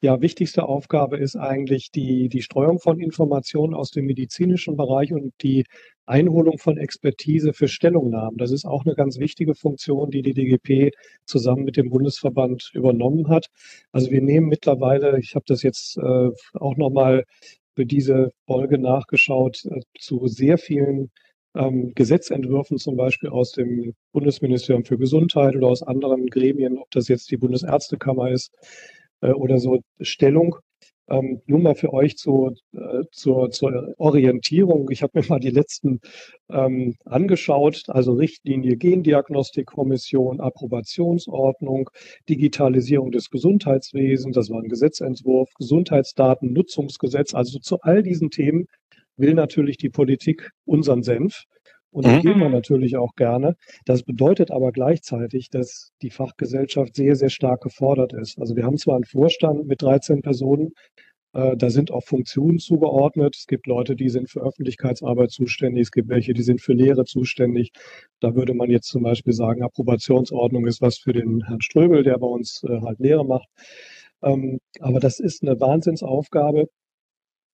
ja, 0.00 0.20
wichtigste 0.20 0.64
Aufgabe 0.64 1.18
ist 1.18 1.36
eigentlich 1.36 1.90
die, 1.90 2.28
die 2.28 2.42
Streuung 2.42 2.78
von 2.78 3.00
Informationen 3.00 3.74
aus 3.74 3.90
dem 3.90 4.06
medizinischen 4.06 4.76
Bereich 4.76 5.12
und 5.12 5.32
die 5.42 5.64
Einholung 6.06 6.58
von 6.58 6.78
Expertise 6.78 7.52
für 7.52 7.68
Stellungnahmen. 7.68 8.38
Das 8.38 8.52
ist 8.52 8.64
auch 8.64 8.84
eine 8.84 8.94
ganz 8.94 9.18
wichtige 9.18 9.54
Funktion, 9.54 10.10
die 10.10 10.22
die 10.22 10.34
DGP 10.34 10.94
zusammen 11.26 11.64
mit 11.64 11.76
dem 11.76 11.90
Bundesverband 11.90 12.70
übernommen 12.74 13.28
hat. 13.28 13.48
Also 13.92 14.10
wir 14.10 14.22
nehmen 14.22 14.48
mittlerweile, 14.48 15.18
ich 15.18 15.34
habe 15.34 15.44
das 15.48 15.62
jetzt 15.62 15.98
äh, 15.98 16.30
auch 16.54 16.76
nochmal 16.76 17.24
für 17.74 17.84
diese 17.84 18.32
Folge 18.46 18.78
nachgeschaut, 18.78 19.64
äh, 19.64 19.80
zu 19.98 20.28
sehr 20.28 20.58
vielen 20.58 21.10
ähm, 21.54 21.92
Gesetzentwürfen 21.94 22.78
zum 22.78 22.96
Beispiel 22.96 23.30
aus 23.30 23.52
dem 23.52 23.94
Bundesministerium 24.12 24.84
für 24.84 24.98
Gesundheit 24.98 25.56
oder 25.56 25.68
aus 25.68 25.82
anderen 25.82 26.26
Gremien, 26.26 26.78
ob 26.78 26.90
das 26.92 27.08
jetzt 27.08 27.30
die 27.30 27.36
Bundesärztekammer 27.36 28.30
ist, 28.30 28.52
äh, 29.20 29.32
oder 29.32 29.58
so 29.58 29.78
Stellung. 30.00 30.56
Ähm, 31.10 31.40
nur 31.46 31.60
mal 31.60 31.74
für 31.74 31.94
euch 31.94 32.18
zu, 32.18 32.54
äh, 32.74 33.02
zur, 33.12 33.50
zur 33.50 33.94
Orientierung. 33.96 34.90
Ich 34.90 35.02
habe 35.02 35.18
mir 35.18 35.26
mal 35.26 35.40
die 35.40 35.50
letzten 35.50 36.00
ähm, 36.50 36.96
angeschaut, 37.06 37.84
also 37.88 38.12
Richtlinie 38.12 38.76
Gendiagnostikkommission, 38.76 40.40
Approbationsordnung, 40.40 41.88
Digitalisierung 42.28 43.10
des 43.10 43.30
Gesundheitswesens, 43.30 44.34
das 44.34 44.50
war 44.50 44.60
ein 44.60 44.68
Gesetzentwurf, 44.68 45.50
Gesundheitsdatennutzungsgesetz. 45.54 47.34
Also 47.34 47.58
zu 47.58 47.80
all 47.80 48.02
diesen 48.02 48.28
Themen 48.28 48.66
will 49.16 49.32
natürlich 49.32 49.78
die 49.78 49.90
Politik 49.90 50.50
unseren 50.66 51.02
Senf. 51.02 51.44
Und 51.90 52.06
das 52.06 52.16
mhm. 52.16 52.20
geben 52.20 52.40
wir 52.40 52.50
natürlich 52.50 52.96
auch 52.96 53.14
gerne. 53.14 53.56
Das 53.86 54.02
bedeutet 54.02 54.50
aber 54.50 54.72
gleichzeitig, 54.72 55.48
dass 55.50 55.92
die 56.02 56.10
Fachgesellschaft 56.10 56.96
sehr, 56.96 57.16
sehr 57.16 57.30
stark 57.30 57.62
gefordert 57.62 58.12
ist. 58.12 58.38
Also 58.38 58.56
wir 58.56 58.64
haben 58.64 58.76
zwar 58.76 58.96
einen 58.96 59.04
Vorstand 59.04 59.66
mit 59.66 59.80
13 59.80 60.20
Personen, 60.20 60.72
äh, 61.34 61.56
da 61.56 61.70
sind 61.70 61.90
auch 61.90 62.04
Funktionen 62.04 62.58
zugeordnet. 62.58 63.36
Es 63.36 63.46
gibt 63.46 63.66
Leute, 63.66 63.96
die 63.96 64.08
sind 64.08 64.30
für 64.30 64.40
Öffentlichkeitsarbeit 64.40 65.30
zuständig. 65.30 65.82
Es 65.82 65.90
gibt 65.92 66.08
welche, 66.08 66.32
die 66.32 66.42
sind 66.42 66.60
für 66.60 66.72
Lehre 66.72 67.04
zuständig. 67.04 67.70
Da 68.20 68.34
würde 68.34 68.54
man 68.54 68.70
jetzt 68.70 68.88
zum 68.88 69.02
Beispiel 69.02 69.32
sagen, 69.32 69.62
Approbationsordnung 69.62 70.66
ist 70.66 70.80
was 70.80 70.98
für 70.98 71.12
den 71.12 71.44
Herrn 71.46 71.60
Ströbel, 71.60 72.02
der 72.02 72.18
bei 72.18 72.26
uns 72.26 72.62
äh, 72.64 72.80
halt 72.80 72.98
Lehre 72.98 73.24
macht. 73.24 73.48
Ähm, 74.22 74.58
aber 74.80 75.00
das 75.00 75.20
ist 75.20 75.42
eine 75.42 75.60
Wahnsinnsaufgabe. 75.60 76.68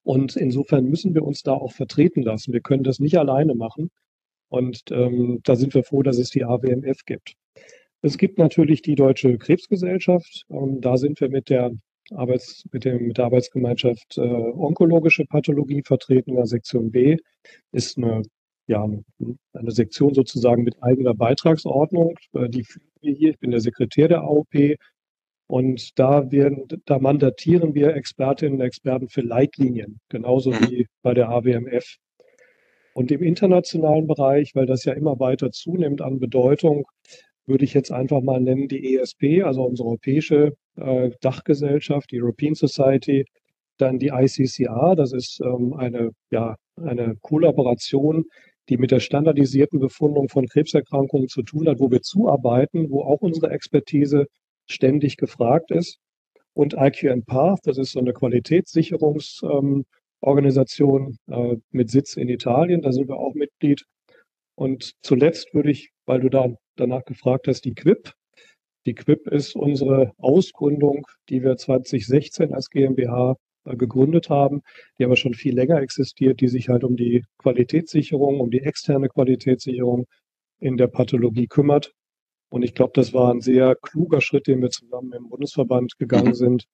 Und 0.05 0.37
insofern 0.37 0.85
müssen 0.85 1.15
wir 1.15 1.25
uns 1.25 1.43
da 1.43 1.53
auch 1.53 1.73
vertreten 1.73 2.23
lassen. 2.23 2.53
Wir 2.53 2.61
können 2.61 2.85
das 2.85 3.01
nicht 3.01 3.19
alleine 3.19 3.55
machen. 3.55 3.91
Und 4.49 4.83
ähm, 4.91 5.41
da 5.45 5.57
sind 5.57 5.75
wir 5.75 5.85
froh, 5.85 6.03
dass 6.03 6.19
es 6.19 6.31
die 6.31 6.45
AWMF 6.45 7.05
gibt. 7.05 7.35
Es 8.03 8.19
gibt 8.19 8.39
natürlich 8.39 8.83
die 8.83 8.95
Deutsche 8.97 9.39
Krebsgesellschaft. 9.39 10.45
Ähm, 10.51 10.81
da 10.81 10.97
sind 10.97 11.21
wir 11.21 11.31
mit 11.31 11.49
der 11.49 11.73
Arbeits, 12.11 12.65
mit, 12.71 12.85
dem, 12.85 13.09
mit 13.09 13.19
der 13.19 13.25
Arbeitsgemeinschaft 13.27 14.19
äh, 14.19 14.21
Onkologische 14.21 15.25
Pathologie 15.25 15.83
vertreten 15.83 16.31
in 16.31 16.37
der 16.37 16.47
Sektion 16.47 16.91
B. 16.91 17.17
Ist 17.73 17.97
eine, 17.97 18.23
ja, 18.67 18.87
eine 19.55 19.71
Sektion 19.71 20.13
sozusagen 20.13 20.65
mit 20.65 20.83
eigener 20.83 21.15
Beitragsordnung. 21.15 22.15
Äh, 22.35 22.51
die 22.51 22.65
führen 22.65 22.91
wir 23.01 23.15
hier. 23.15 23.31
Ich 23.31 23.39
bin 23.39 23.51
der 23.51 23.61
Sekretär 23.61 24.09
der 24.09 24.21
AOP. 24.21 24.77
Und 25.47 25.99
da 25.99 26.31
werden, 26.31 26.67
da 26.87 26.99
mandatieren 26.99 27.75
wir 27.75 27.95
Expertinnen 27.95 28.61
und 28.61 28.67
Experten 28.67 29.09
für 29.09 29.21
Leitlinien, 29.21 30.01
genauso 30.09 30.51
mhm. 30.51 30.61
wie 30.69 30.87
bei 31.03 31.15
der 31.15 31.29
AWMF. 31.29 31.97
Und 32.95 33.11
im 33.11 33.23
internationalen 33.23 34.07
Bereich, 34.07 34.55
weil 34.55 34.67
das 34.67 34.85
ja 34.85 34.93
immer 34.93 35.19
weiter 35.19 35.51
zunimmt 35.51 36.01
an 36.01 36.21
Bedeutung, 36.21 36.87
würde 37.45 37.65
ich 37.65 37.75
jetzt 37.75 37.91
einfach 37.91 38.23
mal 38.23 38.41
nennen 38.41 38.69
die 38.69 38.97
ESP, 38.97 39.43
also 39.43 39.65
unsere 39.65 39.89
europäische 39.89 40.55
äh, 40.77 41.11
Dachgesellschaft, 41.21 42.11
die 42.11 42.23
European 42.23 42.55
Society, 42.55 43.25
dann 43.79 43.99
die 43.99 44.13
ICCR, 44.15 44.95
das 44.97 45.13
ist 45.13 45.41
ähm, 45.45 45.75
eine, 45.75 46.13
ja, 46.31 46.57
eine 46.77 47.17
Kollaboration, 47.21 48.25
die 48.69 48.77
mit 48.77 48.93
der 48.93 49.01
standardisierten 49.01 49.81
Befundung 49.81 50.29
von 50.29 50.47
Krebserkrankungen 50.47 51.29
zu 51.29 51.43
tun 51.43 51.69
hat, 51.69 51.81
wo 51.81 51.91
wir 51.91 52.01
zuarbeiten, 52.01 52.91
wo 52.91 53.03
auch 53.03 53.21
unsere 53.21 53.51
Expertise 53.51 54.27
ständig 54.67 55.17
gefragt 55.17 55.71
ist. 55.71 55.99
Und 56.55 56.75
IQ 56.75 57.27
Path, 57.27 57.61
das 57.65 57.79
ist 57.79 57.93
so 57.93 57.99
eine 57.99 58.13
Qualitätssicherungs- 58.13 59.43
ähm, 59.43 59.85
Organisation 60.27 61.19
äh, 61.29 61.57
mit 61.71 61.91
Sitz 61.91 62.17
in 62.17 62.29
Italien. 62.29 62.83
Da 62.83 62.93
sind 62.93 63.09
wir 63.09 63.17
auch 63.17 63.35
Mitglied. 63.35 63.85
Und 64.57 64.93
zuletzt 65.03 65.55
würde 65.55 65.71
ich, 65.71 65.91
weil 66.07 66.21
du 66.21 66.29
da 66.29 66.55
danach 66.77 67.05
gefragt 67.05 67.49
hast, 67.49 67.65
die 67.65 67.75
Quip. 67.75 68.13
Die 68.87 68.95
Quip 68.95 69.27
ist 69.29 69.57
unsere 69.57 70.13
Ausgründung, 70.19 71.07
die 71.29 71.43
wir 71.43 71.57
2016 71.57 72.53
als 72.53 72.69
GmbH 72.69 73.37
äh, 73.65 73.77
gegründet 73.77 74.29
haben, 74.29 74.63
die 74.99 75.05
aber 75.05 75.17
schon 75.17 75.35
viel 75.35 75.55
länger 75.55 75.81
existiert, 75.81 76.41
die 76.41 76.49
sich 76.49 76.69
halt 76.69 76.85
um 76.85 76.97
die 76.97 77.25
Qualitätssicherung, 77.39 78.41
um 78.41 78.51
die 78.51 78.61
externe 78.61 79.09
Qualitätssicherung 79.09 80.07
in 80.61 80.77
der 80.77 80.89
Pathologie 80.89 81.47
kümmert. 81.47 81.93
Und 82.51 82.63
ich 82.63 82.75
glaube, 82.75 82.93
das 82.95 83.13
war 83.13 83.33
ein 83.33 83.41
sehr 83.41 83.75
kluger 83.75 84.21
Schritt, 84.21 84.47
den 84.47 84.63
wir 84.63 84.71
zusammen 84.71 85.13
im 85.13 85.29
Bundesverband 85.29 85.99
gegangen 85.99 86.35
sind. 86.35 86.67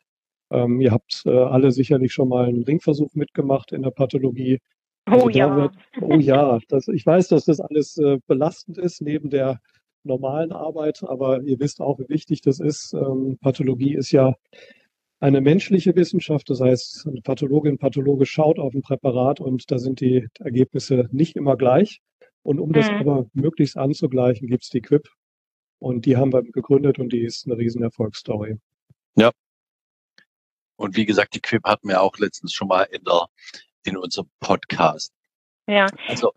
Ähm, 0.51 0.81
ihr 0.81 0.91
habt 0.91 1.23
äh, 1.27 1.31
alle 1.31 1.71
sicherlich 1.71 2.13
schon 2.13 2.29
mal 2.29 2.47
einen 2.47 2.65
Ringversuch 2.65 3.15
mitgemacht 3.15 3.73
in 3.73 3.83
der 3.83 3.91
Pathologie. 3.91 4.59
Also 5.05 5.27
oh 5.27 5.29
ja. 5.29 5.57
Wird, 5.57 5.75
oh 6.01 6.15
ja, 6.19 6.59
das, 6.69 6.89
ich 6.89 7.07
weiß, 7.07 7.29
dass 7.29 7.45
das 7.45 7.61
alles 7.61 7.97
äh, 7.99 8.19
belastend 8.27 8.79
ist 8.79 9.01
neben 9.01 9.31
der 9.31 9.61
normalen 10.03 10.53
Arbeit, 10.53 11.03
aber 11.03 11.43
ihr 11.43 11.59
wisst 11.61 11.81
auch, 11.81 11.99
wie 11.99 12.09
wichtig 12.09 12.41
das 12.43 12.61
ist. 12.61 12.95
Ähm, 12.95 13.39
Pathologie 13.41 13.95
ist 13.95 14.13
ja 14.13 14.35
eine 15.21 15.41
menschliche 15.43 15.95
Wissenschaft, 15.95 16.49
das 16.49 16.61
heißt, 16.61 17.07
eine 17.07 17.21
Pathologin, 17.21 17.79
Pathologe 17.79 18.25
schaut 18.25 18.59
auf 18.59 18.75
ein 18.75 18.83
Präparat 18.83 19.41
und 19.41 19.71
da 19.71 19.79
sind 19.79 20.01
die 20.01 20.27
Ergebnisse 20.39 21.09
nicht 21.13 21.37
immer 21.37 21.57
gleich. 21.57 22.01
Und 22.43 22.59
um 22.59 22.71
mhm. 22.71 22.75
das 22.75 22.89
aber 22.89 23.27
möglichst 23.35 23.77
anzugleichen, 23.77 24.49
gibt 24.49 24.65
es 24.65 24.71
die 24.71 24.81
Quip. 24.81 25.09
Und 25.79 26.07
die 26.07 26.17
haben 26.17 26.33
wir 26.33 26.43
gegründet 26.43 26.99
und 26.99 27.13
die 27.13 27.21
ist 27.23 27.47
eine 27.47 27.59
riesen 27.59 27.83
Erfolgsstory. 27.83 28.57
Ja. 29.17 29.31
Und 30.81 30.97
wie 30.97 31.05
gesagt, 31.05 31.35
die 31.35 31.41
Quip 31.41 31.65
hatten 31.65 31.89
wir 31.89 32.01
auch 32.01 32.17
letztens 32.17 32.55
schon 32.55 32.69
mal 32.69 32.85
in 32.85 33.05
der, 33.05 33.27
in 33.85 33.99
unserem 33.99 34.31
Podcast. 34.41 35.13
Ja. 35.67 35.87
Also 36.09 36.33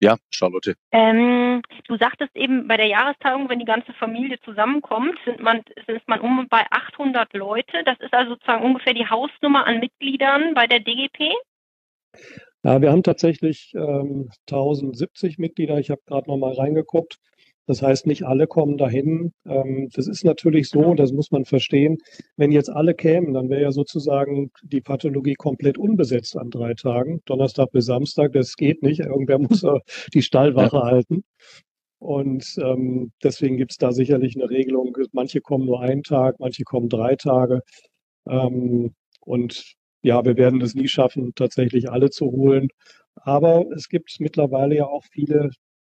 ja, 0.00 0.16
Charlotte. 0.30 0.74
Ähm, 0.90 1.62
du 1.86 1.96
sagtest 1.96 2.34
eben, 2.34 2.66
bei 2.66 2.76
der 2.76 2.88
Jahrestagung, 2.88 3.48
wenn 3.48 3.60
die 3.60 3.64
ganze 3.64 3.92
Familie 3.92 4.40
zusammenkommt, 4.40 5.16
sind 5.24 5.40
man, 5.40 5.62
sind 5.86 6.02
man 6.08 6.20
um 6.20 6.48
bei 6.48 6.64
800 6.70 7.32
Leute. 7.34 7.84
Das 7.84 7.98
ist 8.00 8.12
also 8.12 8.32
sozusagen 8.32 8.64
ungefähr 8.64 8.94
die 8.94 9.08
Hausnummer 9.08 9.64
an 9.64 9.78
Mitgliedern 9.78 10.54
bei 10.54 10.66
der 10.66 10.80
DGP? 10.80 11.32
Ja, 12.64 12.82
wir 12.82 12.90
haben 12.90 13.04
tatsächlich 13.04 13.72
ähm, 13.76 14.28
1070 14.50 15.38
Mitglieder. 15.38 15.78
Ich 15.78 15.90
habe 15.90 16.02
gerade 16.04 16.28
noch 16.28 16.36
mal 16.36 16.52
reingeguckt. 16.52 17.18
Das 17.66 17.82
heißt, 17.82 18.06
nicht 18.06 18.24
alle 18.24 18.46
kommen 18.46 18.76
dahin. 18.76 19.32
Ähm, 19.46 19.88
das 19.94 20.06
ist 20.06 20.24
natürlich 20.24 20.68
so, 20.68 20.94
das 20.94 21.12
muss 21.12 21.30
man 21.30 21.44
verstehen. 21.44 21.98
Wenn 22.36 22.52
jetzt 22.52 22.70
alle 22.70 22.94
kämen, 22.94 23.32
dann 23.32 23.48
wäre 23.48 23.62
ja 23.62 23.72
sozusagen 23.72 24.50
die 24.62 24.80
Pathologie 24.80 25.34
komplett 25.34 25.78
unbesetzt 25.78 26.36
an 26.36 26.50
drei 26.50 26.74
Tagen, 26.74 27.20
Donnerstag 27.24 27.70
bis 27.72 27.86
Samstag. 27.86 28.32
Das 28.32 28.56
geht 28.56 28.82
nicht. 28.82 29.00
Irgendwer 29.00 29.38
muss 29.38 29.64
die 30.12 30.22
Stallwache 30.22 30.76
ja. 30.76 30.82
halten. 30.82 31.24
Und 31.98 32.56
ähm, 32.62 33.12
deswegen 33.22 33.56
gibt 33.56 33.72
es 33.72 33.78
da 33.78 33.92
sicherlich 33.92 34.36
eine 34.36 34.50
Regelung. 34.50 34.94
Manche 35.12 35.40
kommen 35.40 35.64
nur 35.64 35.80
einen 35.80 36.02
Tag, 36.02 36.36
manche 36.38 36.64
kommen 36.64 36.90
drei 36.90 37.16
Tage. 37.16 37.60
Ähm, 38.28 38.94
und 39.20 39.74
ja, 40.02 40.22
wir 40.24 40.36
werden 40.36 40.60
es 40.60 40.74
nie 40.74 40.88
schaffen, 40.88 41.32
tatsächlich 41.34 41.90
alle 41.90 42.10
zu 42.10 42.26
holen. 42.26 42.68
Aber 43.16 43.64
es 43.74 43.88
gibt 43.88 44.16
mittlerweile 44.20 44.76
ja 44.76 44.86
auch 44.86 45.04
viele, 45.10 45.50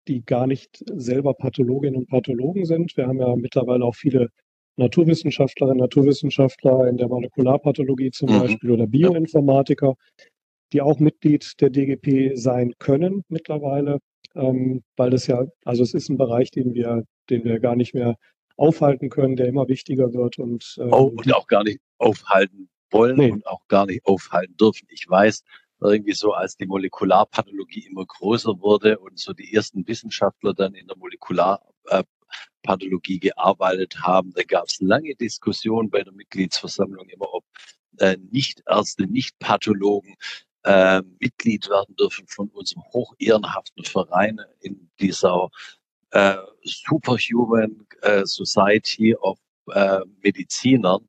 die 0.09 0.25
gar 0.25 0.47
nicht 0.47 0.83
selber 0.95 1.33
Pathologinnen 1.33 1.95
und 1.95 2.09
Pathologen 2.09 2.65
sind. 2.65 2.97
Wir 2.97 3.07
haben 3.07 3.19
ja 3.19 3.35
mittlerweile 3.35 3.85
auch 3.85 3.95
viele 3.95 4.29
Naturwissenschaftlerinnen, 4.77 5.77
Naturwissenschaftler 5.77 6.87
in 6.87 6.97
der 6.97 7.07
Molekularpathologie 7.07 8.11
zum 8.11 8.33
mhm. 8.33 8.39
Beispiel 8.39 8.71
oder 8.71 8.87
Bioinformatiker, 8.87 9.95
die 10.73 10.81
auch 10.81 10.99
Mitglied 10.99 11.53
der 11.61 11.69
DGP 11.69 12.35
sein 12.35 12.73
können 12.79 13.23
mittlerweile, 13.27 13.99
ähm, 14.35 14.83
weil 14.97 15.11
das 15.11 15.27
ja, 15.27 15.45
also 15.63 15.83
es 15.83 15.93
ist 15.93 16.09
ein 16.09 16.17
Bereich, 16.17 16.51
den 16.51 16.73
wir, 16.73 17.03
den 17.29 17.43
wir 17.43 17.59
gar 17.59 17.75
nicht 17.75 17.93
mehr 17.93 18.15
aufhalten 18.57 19.09
können, 19.09 19.35
der 19.35 19.47
immer 19.47 19.67
wichtiger 19.67 20.13
wird 20.13 20.39
und, 20.39 20.75
ähm, 20.79 20.89
oh, 20.91 21.13
und 21.15 21.33
auch 21.33 21.47
gar 21.47 21.63
nicht 21.63 21.79
aufhalten 21.97 22.69
wollen 22.91 23.17
nee. 23.17 23.31
und 23.31 23.45
auch 23.47 23.67
gar 23.67 23.85
nicht 23.85 24.05
aufhalten 24.05 24.55
dürfen. 24.57 24.87
Ich 24.89 25.07
weiß, 25.07 25.43
irgendwie 25.81 26.13
so, 26.13 26.33
als 26.33 26.57
die 26.57 26.65
Molekularpathologie 26.65 27.87
immer 27.87 28.05
größer 28.05 28.59
wurde 28.59 28.99
und 28.99 29.17
so 29.19 29.33
die 29.33 29.53
ersten 29.53 29.87
Wissenschaftler 29.87 30.53
dann 30.53 30.73
in 30.73 30.87
der 30.87 30.97
Molekularpathologie 30.97 33.19
gearbeitet 33.19 34.01
haben, 34.01 34.33
da 34.33 34.43
gab 34.43 34.65
es 34.65 34.81
lange 34.81 35.15
Diskussionen 35.15 35.89
bei 35.89 36.03
der 36.03 36.11
Mitgliedsversammlung 36.13 37.07
immer, 37.09 37.33
ob 37.33 37.45
äh, 37.99 38.17
Nichtärzte, 38.31 39.07
Nicht-Pathologen 39.07 40.15
äh, 40.63 41.01
Mitglied 41.19 41.69
werden 41.69 41.95
dürfen 41.95 42.27
von 42.27 42.49
unserem 42.49 42.83
hochehrenhaften 42.93 43.85
Verein 43.85 44.39
in 44.59 44.89
dieser 44.99 45.49
äh, 46.11 46.35
Superhuman 46.63 47.87
äh, 48.01 48.25
Society 48.25 49.15
of 49.15 49.39
äh, 49.73 50.01
Medizinern 50.21 51.07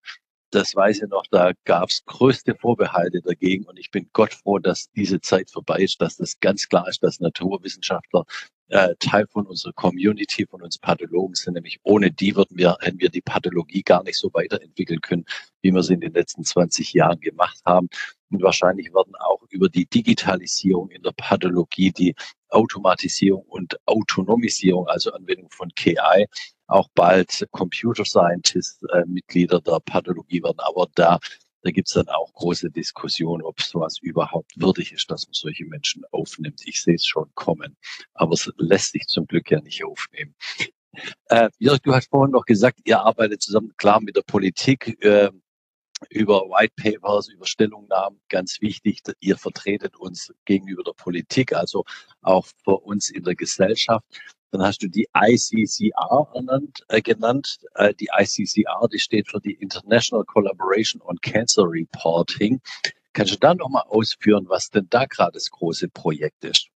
das 0.51 0.75
weiß 0.75 1.03
ich 1.03 1.09
noch, 1.09 1.25
da 1.31 1.53
gab 1.65 1.89
es 1.89 2.05
größte 2.07 2.55
Vorbehalte 2.55 3.21
dagegen 3.21 3.65
und 3.67 3.79
ich 3.79 3.91
bin 3.91 4.09
Gott 4.13 4.35
froh, 4.35 4.59
dass 4.59 4.91
diese 4.93 5.21
Zeit 5.21 5.51
vorbei 5.51 5.79
ist, 5.79 6.01
dass 6.01 6.17
das 6.17 6.39
ganz 6.41 6.69
klar 6.69 6.89
ist, 6.89 7.03
dass 7.03 7.21
Naturwissenschaftler 7.21 8.25
äh, 8.71 8.95
Teil 8.99 9.27
von 9.27 9.47
unserer 9.47 9.73
Community, 9.73 10.47
von 10.47 10.63
uns 10.63 10.79
Pathologen 10.79 11.35
sind. 11.35 11.55
Nämlich 11.55 11.81
ohne 11.83 12.11
die 12.11 12.35
würden 12.37 12.57
wir, 12.57 12.77
hätten 12.81 13.01
wir 13.01 13.11
die 13.11 13.21
Pathologie 13.21 13.83
gar 13.83 14.03
nicht 14.03 14.17
so 14.17 14.31
weiterentwickeln 14.33 15.01
können, 15.01 15.25
wie 15.63 15.73
wir 15.73 15.83
sie 15.83 15.95
in 15.95 16.01
den 16.01 16.13
letzten 16.13 16.45
20 16.45 16.93
Jahren 16.93 17.21
gemacht 17.21 17.61
haben. 17.65 17.89
Und 18.31 18.43
wahrscheinlich 18.43 18.95
werden 18.95 19.15
auch 19.17 19.43
über 19.51 19.69
die 19.69 19.87
Digitalisierung 19.87 20.91
in 20.91 21.03
der 21.03 21.13
Pathologie, 21.13 21.91
die 21.91 22.15
Automatisierung 22.51 23.45
und 23.45 23.77
Autonomisierung, 23.87 24.87
also 24.89 25.13
Anwendung 25.13 25.51
von 25.51 25.69
KI, 25.71 26.27
auch 26.67 26.89
bald 26.95 27.47
Computer 27.51 28.05
Scientist 28.05 28.85
äh, 28.93 29.05
Mitglieder 29.07 29.61
der 29.61 29.81
Pathologie 29.81 30.43
werden. 30.43 30.61
Aber 30.61 30.89
da, 30.95 31.19
da 31.63 31.71
gibt 31.71 31.89
es 31.89 31.95
dann 31.95 32.09
auch 32.09 32.33
große 32.35 32.71
Diskussionen, 32.71 33.43
ob 33.43 33.61
sowas 33.61 33.99
überhaupt 34.01 34.53
würdig 34.57 34.93
ist, 34.93 35.11
dass 35.11 35.27
man 35.27 35.35
solche 35.35 35.65
Menschen 35.65 36.05
aufnimmt. 36.11 36.63
Ich 36.65 36.83
sehe 36.83 36.95
es 36.95 37.05
schon 37.05 37.31
kommen, 37.35 37.77
aber 38.15 38.33
es 38.33 38.51
lässt 38.59 38.93
sich 38.93 39.07
zum 39.07 39.27
Glück 39.27 39.51
ja 39.51 39.61
nicht 39.61 39.85
aufnehmen. 39.85 40.35
Äh, 41.27 41.51
Jörg, 41.59 41.81
du 41.81 41.95
hast 41.95 42.11
vorhin 42.11 42.33
noch 42.33 42.45
gesagt, 42.45 42.81
ihr 42.85 43.01
arbeitet 43.01 43.43
zusammen, 43.43 43.73
klar, 43.77 44.01
mit 44.01 44.17
der 44.17 44.23
Politik. 44.23 45.03
Äh, 45.05 45.31
über 46.09 46.43
White 46.43 46.75
Papers, 46.77 47.29
über 47.29 47.47
Stellungnahmen, 47.47 48.21
ganz 48.29 48.61
wichtig, 48.61 49.03
ihr 49.21 49.37
vertretet 49.37 49.97
uns 49.97 50.33
gegenüber 50.45 50.83
der 50.83 50.93
Politik, 50.93 51.53
also 51.53 51.85
auch 52.23 52.47
für 52.65 52.79
uns 52.79 53.11
in 53.11 53.25
der 53.25 53.35
Gesellschaft. 53.35 54.05
Dann 54.51 54.63
hast 54.63 54.83
du 54.83 54.89
die 54.89 55.07
ICCR 55.15 56.29
ernannt, 56.35 56.81
äh, 56.89 57.01
genannt. 57.01 57.59
Äh, 57.75 57.95
die 57.95 58.09
ICCR, 58.13 58.89
die 58.93 58.99
steht 58.99 59.29
für 59.29 59.41
die 59.41 59.55
International 59.55 60.25
Collaboration 60.25 61.01
on 61.03 61.21
Cancer 61.21 61.65
Reporting. 61.67 62.61
Kannst 63.13 63.35
du 63.35 63.39
da 63.39 63.55
nochmal 63.55 63.85
ausführen, 63.89 64.47
was 64.49 64.71
denn 64.71 64.87
da 64.91 65.05
gerade 65.05 65.33
das 65.33 65.51
große 65.51 65.89
Projekt 65.89 66.45
ist? 66.45 66.70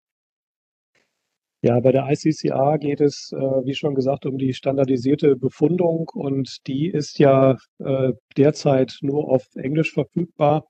Ja, 1.65 1.79
bei 1.79 1.93
der 1.93 2.09
ICCR 2.09 2.77
geht 2.77 2.99
es, 2.99 3.31
äh, 3.31 3.37
wie 3.37 3.73
schon 3.73 3.95
gesagt, 3.95 4.25
um 4.25 4.37
die 4.37 4.53
standardisierte 4.53 5.37
Befundung 5.37 6.09
und 6.13 6.57
die 6.67 6.89
ist 6.89 7.19
ja 7.19 7.55
äh, 7.79 8.11
derzeit 8.35 8.97
nur 9.01 9.29
auf 9.29 9.45
Englisch 9.55 9.93
verfügbar 9.93 10.65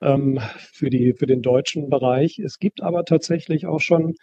ähm, 0.00 0.40
für, 0.56 0.90
die, 0.90 1.12
für 1.12 1.26
den 1.26 1.40
deutschen 1.40 1.88
Bereich. 1.88 2.40
Es 2.40 2.58
gibt 2.58 2.82
aber 2.82 3.04
tatsächlich 3.04 3.66
auch 3.66 3.78
schon 3.78 4.14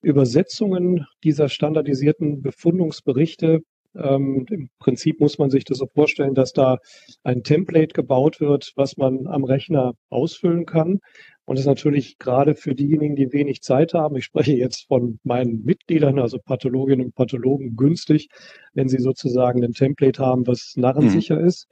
Übersetzungen 0.00 1.04
dieser 1.22 1.50
standardisierten 1.50 2.40
Befundungsberichte. 2.40 3.60
Ähm, 3.94 4.46
Im 4.48 4.70
Prinzip 4.78 5.20
muss 5.20 5.36
man 5.36 5.50
sich 5.50 5.64
das 5.64 5.76
so 5.76 5.86
vorstellen, 5.86 6.32
dass 6.34 6.54
da 6.54 6.78
ein 7.24 7.42
Template 7.42 7.92
gebaut 7.92 8.40
wird, 8.40 8.72
was 8.76 8.96
man 8.96 9.26
am 9.26 9.44
Rechner 9.44 9.92
ausfüllen 10.08 10.64
kann. 10.64 11.00
Und 11.48 11.56
das 11.56 11.62
ist 11.62 11.68
natürlich 11.68 12.18
gerade 12.18 12.54
für 12.54 12.74
diejenigen, 12.74 13.16
die 13.16 13.32
wenig 13.32 13.62
Zeit 13.62 13.94
haben, 13.94 14.16
ich 14.16 14.26
spreche 14.26 14.52
jetzt 14.52 14.86
von 14.86 15.18
meinen 15.24 15.64
Mitgliedern, 15.64 16.18
also 16.18 16.38
Pathologinnen 16.38 17.06
und 17.06 17.14
Pathologen, 17.14 17.74
günstig, 17.74 18.28
wenn 18.74 18.88
sie 18.88 18.98
sozusagen 18.98 19.64
ein 19.64 19.72
Template 19.72 20.22
haben, 20.22 20.46
was 20.46 20.74
narrensicher 20.76 21.38
mhm. 21.38 21.46
ist. 21.46 21.66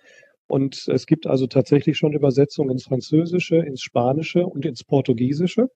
Und 0.47 0.89
es 0.89 1.05
gibt 1.05 1.27
also 1.27 1.47
tatsächlich 1.47 1.99
schon 1.99 2.15
Übersetzungen 2.15 2.71
ins 2.71 2.85
Französische, 2.85 3.57
ins 3.57 3.83
Spanische 3.83 4.47
und 4.47 4.65
ins 4.65 4.83
Portugiesische, 4.83 5.69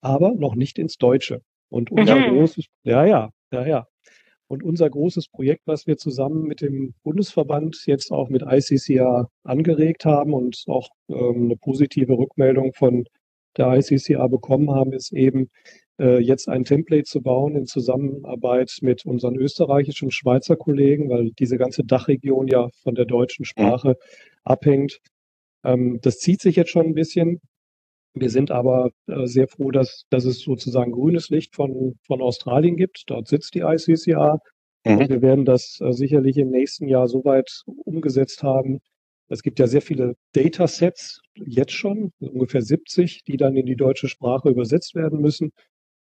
aber 0.00 0.34
noch 0.36 0.54
nicht 0.54 0.78
ins 0.78 0.96
Deutsche. 0.96 1.40
Und 1.68 1.90
unser 1.90 2.14
mhm. 2.14 2.36
großes, 2.36 2.66
ja, 2.84 3.04
ja, 3.06 3.30
ja, 3.50 3.66
ja. 3.66 3.86
Und 4.46 4.62
unser 4.62 4.88
großes 4.88 5.30
Projekt, 5.30 5.62
was 5.66 5.88
wir 5.88 5.96
zusammen 5.96 6.44
mit 6.44 6.60
dem 6.60 6.94
Bundesverband 7.02 7.82
jetzt 7.86 8.12
auch 8.12 8.28
mit 8.28 8.44
ICCA 8.48 9.28
angeregt 9.42 10.04
haben 10.04 10.32
und 10.32 10.62
auch 10.68 10.90
ähm, 11.08 11.46
eine 11.46 11.56
positive 11.56 12.16
Rückmeldung 12.16 12.72
von 12.72 13.04
der 13.58 13.76
ICCA 13.76 14.26
bekommen 14.28 14.70
haben, 14.70 14.92
ist 14.92 15.12
eben 15.12 15.50
äh, 15.98 16.18
jetzt 16.20 16.48
ein 16.48 16.64
Template 16.64 17.04
zu 17.04 17.20
bauen 17.20 17.56
in 17.56 17.66
Zusammenarbeit 17.66 18.78
mit 18.82 19.04
unseren 19.04 19.36
österreichischen 19.36 20.10
Schweizer 20.10 20.56
Kollegen, 20.56 21.08
weil 21.10 21.30
diese 21.38 21.58
ganze 21.58 21.84
Dachregion 21.84 22.46
ja 22.48 22.68
von 22.82 22.94
der 22.94 23.04
deutschen. 23.04 23.44
Sprache 23.44 23.96
abhängt. 24.44 25.00
Ähm, 25.64 25.98
das 26.02 26.18
zieht 26.18 26.40
sich 26.40 26.56
jetzt 26.56 26.70
schon 26.70 26.86
ein 26.86 26.94
bisschen. 26.94 27.40
Wir 28.14 28.30
sind 28.30 28.50
aber 28.50 28.90
äh, 29.06 29.26
sehr 29.26 29.48
froh, 29.48 29.70
dass, 29.70 30.04
dass 30.10 30.24
es 30.24 30.40
sozusagen 30.40 30.92
grünes 30.92 31.28
Licht 31.28 31.54
von, 31.54 31.98
von 32.06 32.22
Australien 32.22 32.76
gibt. 32.76 33.04
Dort 33.06 33.28
sitzt 33.28 33.54
die 33.54 33.60
ICCA. 33.60 34.38
Mhm. 34.84 35.08
Wir 35.08 35.22
werden 35.22 35.44
das 35.44 35.78
äh, 35.80 35.92
sicherlich 35.92 36.36
im 36.38 36.50
nächsten 36.50 36.88
Jahr 36.88 37.08
soweit 37.08 37.62
umgesetzt 37.84 38.42
haben. 38.42 38.80
Es 39.28 39.42
gibt 39.42 39.58
ja 39.58 39.66
sehr 39.66 39.82
viele 39.82 40.16
Datasets 40.32 41.20
jetzt 41.34 41.72
schon, 41.72 42.12
ungefähr 42.20 42.62
70, 42.62 43.24
die 43.24 43.36
dann 43.36 43.56
in 43.56 43.66
die 43.66 43.76
deutsche 43.76 44.08
Sprache 44.08 44.48
übersetzt 44.50 44.94
werden 44.94 45.20
müssen. 45.20 45.52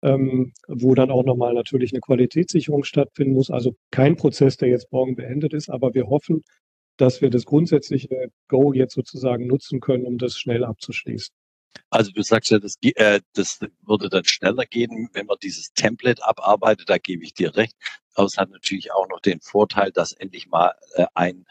ähm, 0.01 0.53
wo 0.67 0.95
dann 0.95 1.11
auch 1.11 1.25
nochmal 1.25 1.53
natürlich 1.53 1.91
eine 1.91 2.01
Qualitätssicherung 2.01 2.83
stattfinden 2.83 3.33
muss. 3.33 3.51
Also 3.51 3.75
kein 3.91 4.15
Prozess, 4.15 4.57
der 4.57 4.69
jetzt 4.69 4.91
morgen 4.91 5.15
beendet 5.15 5.53
ist, 5.53 5.69
aber 5.69 5.93
wir 5.93 6.07
hoffen, 6.07 6.43
dass 6.97 7.21
wir 7.21 7.29
das 7.29 7.45
grundsätzliche 7.45 8.31
Go 8.47 8.73
jetzt 8.73 8.93
sozusagen 8.93 9.47
nutzen 9.47 9.79
können, 9.79 10.05
um 10.05 10.17
das 10.17 10.37
schnell 10.37 10.63
abzuschließen. 10.63 11.33
Also 11.89 12.11
du 12.11 12.23
sagst 12.23 12.51
ja, 12.51 12.59
das, 12.59 12.75
äh, 12.81 13.21
das 13.33 13.59
würde 13.85 14.09
dann 14.09 14.25
schneller 14.25 14.65
gehen, 14.65 15.09
wenn 15.13 15.25
man 15.27 15.37
dieses 15.41 15.71
Template 15.73 16.25
abarbeitet, 16.25 16.89
da 16.89 16.97
gebe 16.97 17.23
ich 17.23 17.33
dir 17.33 17.55
recht. 17.55 17.75
Aber 18.15 18.25
es 18.25 18.37
hat 18.37 18.49
natürlich 18.49 18.91
auch 18.91 19.07
noch 19.09 19.19
den 19.19 19.39
Vorteil, 19.41 19.91
dass 19.91 20.13
endlich 20.13 20.47
mal 20.47 20.73
äh, 20.95 21.05
ein 21.13 21.45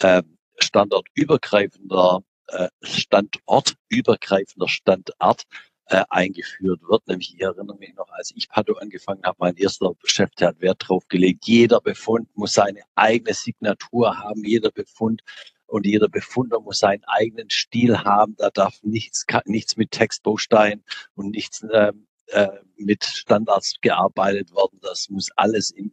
äh, 0.00 0.22
standortübergreifender, 0.64 2.20
äh, 2.48 2.68
standortübergreifender 2.82 4.68
Standard 4.68 5.44
äh, 5.86 6.04
eingeführt 6.08 6.80
wird. 6.88 7.06
Nämlich, 7.06 7.34
ich 7.34 7.40
erinnere 7.40 7.76
mich 7.76 7.94
noch, 7.94 8.08
als 8.10 8.32
ich 8.34 8.48
Pato 8.48 8.74
angefangen 8.74 9.22
habe, 9.24 9.36
mein 9.38 9.56
erster 9.56 9.92
Chef, 10.04 10.30
der 10.36 10.48
hat 10.48 10.60
Wert 10.60 10.82
drauf 10.86 11.06
gelegt, 11.08 11.46
jeder 11.46 11.80
Befund 11.80 12.28
muss 12.36 12.52
seine 12.52 12.80
eigene 12.94 13.34
Signatur 13.34 14.18
haben, 14.18 14.44
jeder 14.44 14.70
Befund 14.70 15.22
und 15.66 15.86
jeder 15.86 16.08
Befunder 16.08 16.60
muss 16.60 16.78
seinen 16.78 17.04
eigenen 17.04 17.50
Stil 17.50 17.98
haben. 17.98 18.36
Da 18.36 18.50
darf 18.50 18.82
nichts, 18.82 19.24
nichts 19.46 19.76
mit 19.76 19.90
Textbaustein 19.90 20.82
und 21.14 21.30
nichts 21.30 21.62
äh, 21.64 21.92
äh, 22.28 22.48
mit 22.76 23.04
Standards 23.04 23.74
gearbeitet 23.80 24.50
werden. 24.52 24.78
Das 24.82 25.08
muss 25.10 25.30
alles 25.36 25.70
im 25.70 25.92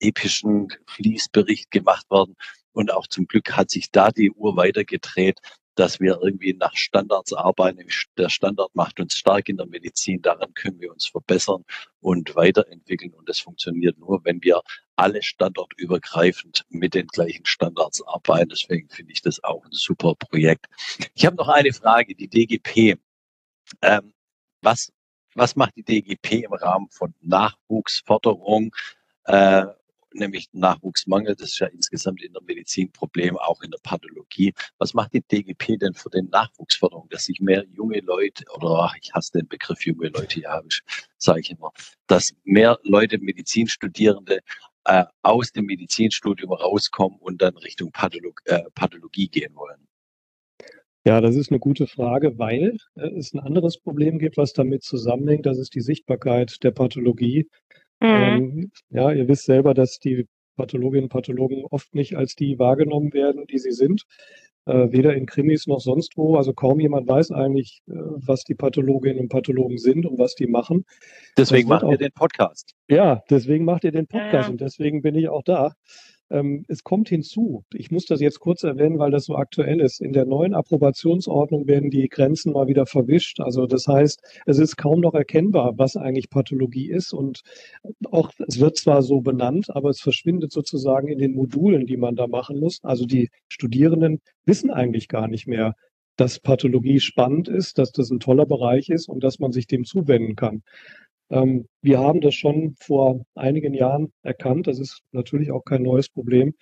epischen 0.00 0.68
Fließbericht 0.86 1.70
gemacht 1.70 2.10
werden. 2.10 2.36
Und 2.72 2.92
auch 2.92 3.06
zum 3.06 3.26
Glück 3.26 3.56
hat 3.56 3.70
sich 3.70 3.90
da 3.90 4.10
die 4.10 4.30
Uhr 4.30 4.56
weitergedreht 4.56 5.40
dass 5.78 6.00
wir 6.00 6.18
irgendwie 6.20 6.54
nach 6.54 6.74
Standards 6.74 7.32
arbeiten. 7.32 7.86
Der 8.16 8.28
Standard 8.28 8.74
macht 8.74 8.98
uns 8.98 9.14
stark 9.14 9.48
in 9.48 9.56
der 9.56 9.66
Medizin. 9.66 10.20
Daran 10.20 10.52
können 10.54 10.80
wir 10.80 10.90
uns 10.90 11.06
verbessern 11.06 11.64
und 12.00 12.34
weiterentwickeln. 12.34 13.14
Und 13.14 13.28
das 13.28 13.38
funktioniert 13.38 13.96
nur, 13.96 14.24
wenn 14.24 14.42
wir 14.42 14.62
alle 14.96 15.22
standortübergreifend 15.22 16.64
mit 16.68 16.94
den 16.94 17.06
gleichen 17.06 17.46
Standards 17.46 18.02
arbeiten. 18.02 18.48
Deswegen 18.48 18.88
finde 18.88 19.12
ich 19.12 19.22
das 19.22 19.42
auch 19.44 19.64
ein 19.64 19.70
super 19.70 20.16
Projekt. 20.16 20.66
Ich 21.14 21.24
habe 21.24 21.36
noch 21.36 21.48
eine 21.48 21.72
Frage, 21.72 22.16
die 22.16 22.28
DGP. 22.28 22.98
Ähm, 23.80 24.14
was, 24.62 24.92
was 25.34 25.54
macht 25.54 25.76
die 25.76 25.84
DGP 25.84 26.44
im 26.44 26.54
Rahmen 26.54 26.88
von 26.90 27.14
Nachwuchsförderung? 27.20 28.74
Äh, 29.24 29.66
nämlich 30.14 30.48
Nachwuchsmangel. 30.52 31.34
Das 31.36 31.50
ist 31.50 31.58
ja 31.58 31.66
insgesamt 31.68 32.22
in 32.22 32.32
der 32.32 32.42
Medizin 32.42 32.90
Problem, 32.92 33.36
auch 33.36 33.62
in 33.62 33.70
der 33.70 33.78
Pathologie. 33.82 34.52
Was 34.78 34.94
macht 34.94 35.12
die 35.12 35.22
DGP 35.22 35.78
denn 35.78 35.94
für 35.94 36.10
den 36.10 36.28
Nachwuchsförderung, 36.28 37.08
dass 37.10 37.24
sich 37.24 37.40
mehr 37.40 37.64
junge 37.72 38.00
Leute, 38.00 38.44
oder 38.54 38.84
ach, 38.84 38.94
ich 39.00 39.12
hasse 39.12 39.32
den 39.38 39.48
Begriff 39.48 39.84
junge 39.84 40.08
Leute, 40.08 40.40
ja, 40.40 40.60
sage 41.16 41.40
ich 41.40 41.50
immer, 41.50 41.72
dass 42.06 42.34
mehr 42.44 42.78
Leute, 42.82 43.18
Medizinstudierende, 43.18 44.40
äh, 44.84 45.04
aus 45.22 45.52
dem 45.52 45.66
Medizinstudium 45.66 46.52
rauskommen 46.52 47.18
und 47.18 47.42
dann 47.42 47.56
Richtung 47.58 47.92
Patholog 47.92 48.40
äh, 48.46 48.62
Pathologie 48.74 49.28
gehen 49.28 49.54
wollen? 49.54 49.86
Ja, 51.04 51.20
das 51.20 51.36
ist 51.36 51.50
eine 51.50 51.58
gute 51.60 51.86
Frage, 51.86 52.38
weil 52.38 52.76
äh, 52.94 53.08
es 53.18 53.32
ein 53.32 53.40
anderes 53.40 53.78
Problem 53.78 54.18
gibt, 54.18 54.36
was 54.36 54.52
damit 54.52 54.82
zusammenhängt. 54.82 55.46
Das 55.46 55.58
ist 55.58 55.74
die 55.74 55.80
Sichtbarkeit 55.80 56.62
der 56.62 56.70
Pathologie 56.70 57.48
Mhm. 58.00 58.08
Ähm, 58.08 58.70
ja, 58.90 59.12
ihr 59.12 59.28
wisst 59.28 59.44
selber, 59.44 59.74
dass 59.74 59.98
die 59.98 60.26
Pathologinnen 60.56 61.04
und 61.04 61.12
Pathologen 61.12 61.64
oft 61.70 61.94
nicht 61.94 62.16
als 62.16 62.34
die 62.34 62.58
wahrgenommen 62.58 63.12
werden, 63.12 63.46
die 63.46 63.58
sie 63.58 63.72
sind. 63.72 64.02
Äh, 64.66 64.92
weder 64.92 65.14
in 65.14 65.24
Krimis 65.24 65.66
noch 65.66 65.80
sonst 65.80 66.16
wo. 66.16 66.36
Also 66.36 66.52
kaum 66.52 66.78
jemand 66.78 67.08
weiß 67.08 67.30
eigentlich, 67.30 67.80
äh, 67.88 67.94
was 67.94 68.44
die 68.44 68.54
Pathologinnen 68.54 69.18
und 69.18 69.28
Pathologen 69.30 69.78
sind 69.78 70.04
und 70.04 70.18
was 70.18 70.34
die 70.34 70.46
machen. 70.46 70.84
Deswegen 71.38 71.68
macht 71.68 71.84
ihr 71.84 71.96
den 71.96 72.12
Podcast. 72.12 72.74
Ja, 72.88 73.22
deswegen 73.30 73.64
macht 73.64 73.84
ihr 73.84 73.92
den 73.92 74.06
Podcast 74.06 74.48
ja. 74.48 74.50
und 74.50 74.60
deswegen 74.60 75.00
bin 75.00 75.14
ich 75.14 75.28
auch 75.28 75.42
da. 75.42 75.72
Ähm, 76.30 76.64
es 76.68 76.84
kommt 76.84 77.08
hinzu, 77.08 77.64
ich 77.72 77.90
muss 77.90 78.04
das 78.06 78.20
jetzt 78.20 78.40
kurz 78.40 78.62
erwähnen, 78.62 78.98
weil 78.98 79.10
das 79.10 79.24
so 79.24 79.36
aktuell 79.36 79.80
ist. 79.80 80.00
In 80.00 80.12
der 80.12 80.26
neuen 80.26 80.54
Approbationsordnung 80.54 81.66
werden 81.66 81.90
die 81.90 82.08
Grenzen 82.08 82.52
mal 82.52 82.66
wieder 82.68 82.86
verwischt. 82.86 83.40
Also 83.40 83.66
das 83.66 83.86
heißt, 83.86 84.20
es 84.46 84.58
ist 84.58 84.76
kaum 84.76 85.00
noch 85.00 85.14
erkennbar, 85.14 85.74
was 85.76 85.96
eigentlich 85.96 86.30
Pathologie 86.30 86.90
ist. 86.90 87.12
Und 87.12 87.40
auch, 88.10 88.30
es 88.46 88.60
wird 88.60 88.76
zwar 88.76 89.02
so 89.02 89.20
benannt, 89.20 89.66
aber 89.74 89.90
es 89.90 90.00
verschwindet 90.00 90.52
sozusagen 90.52 91.08
in 91.08 91.18
den 91.18 91.34
Modulen, 91.34 91.86
die 91.86 91.96
man 91.96 92.16
da 92.16 92.26
machen 92.26 92.60
muss. 92.60 92.80
Also 92.82 93.06
die 93.06 93.30
Studierenden 93.48 94.20
wissen 94.44 94.70
eigentlich 94.70 95.08
gar 95.08 95.28
nicht 95.28 95.46
mehr, 95.46 95.74
dass 96.16 96.40
Pathologie 96.40 97.00
spannend 97.00 97.48
ist, 97.48 97.78
dass 97.78 97.92
das 97.92 98.10
ein 98.10 98.20
toller 98.20 98.44
Bereich 98.44 98.88
ist 98.90 99.08
und 99.08 99.22
dass 99.22 99.38
man 99.38 99.52
sich 99.52 99.66
dem 99.66 99.84
zuwenden 99.84 100.34
kann. 100.34 100.62
Ähm, 101.30 101.66
wir 101.82 101.98
haben 101.98 102.20
das 102.20 102.34
schon 102.34 102.74
vor 102.80 103.24
einigen 103.34 103.74
Jahren 103.74 104.12
erkannt. 104.22 104.66
Das 104.66 104.78
ist 104.78 105.02
natürlich 105.12 105.50
auch 105.50 105.64
kein 105.64 105.82
neues 105.82 106.08
Problem. 106.08 106.54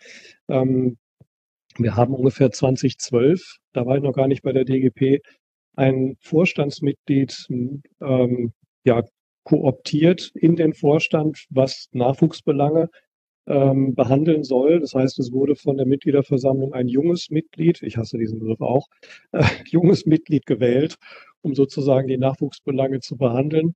Ähm, 0.48 0.98
wir 1.79 1.94
haben 1.94 2.14
ungefähr 2.14 2.50
2012, 2.50 3.59
da 3.72 3.85
war 3.85 3.96
ich 3.96 4.02
noch 4.02 4.14
gar 4.14 4.29
nicht 4.29 4.42
bei 4.42 4.52
der 4.52 4.64
DGP, 4.64 5.20
ein 5.76 6.16
Vorstandsmitglied 6.20 7.46
ähm, 8.00 8.52
ja, 8.85 9.02
kooptiert 9.44 10.31
in 10.35 10.57
den 10.57 10.72
Vorstand, 10.72 11.44
was 11.50 11.88
Nachwuchsbelange 11.92 12.88
ähm, 13.46 13.94
behandeln 13.94 14.42
soll. 14.42 14.81
Das 14.81 14.94
heißt, 14.94 15.18
es 15.18 15.33
wurde 15.33 15.55
von 15.55 15.76
der 15.76 15.87
Mitgliederversammlung 15.87 16.72
ein 16.72 16.88
junges 16.88 17.31
Mitglied, 17.31 17.83
ich 17.83 17.96
hasse 17.96 18.18
diesen 18.18 18.38
Begriff 18.38 18.61
auch, 18.61 18.88
äh, 19.33 19.42
junges 19.70 20.07
Mitglied 20.07 20.46
gewählt, 20.46 20.96
um 21.42 21.55
sozusagen 21.55 22.09
die 22.09 22.18
Nachwuchsbelange 22.18 23.00
zu 23.00 23.16
behandeln. 23.16 23.74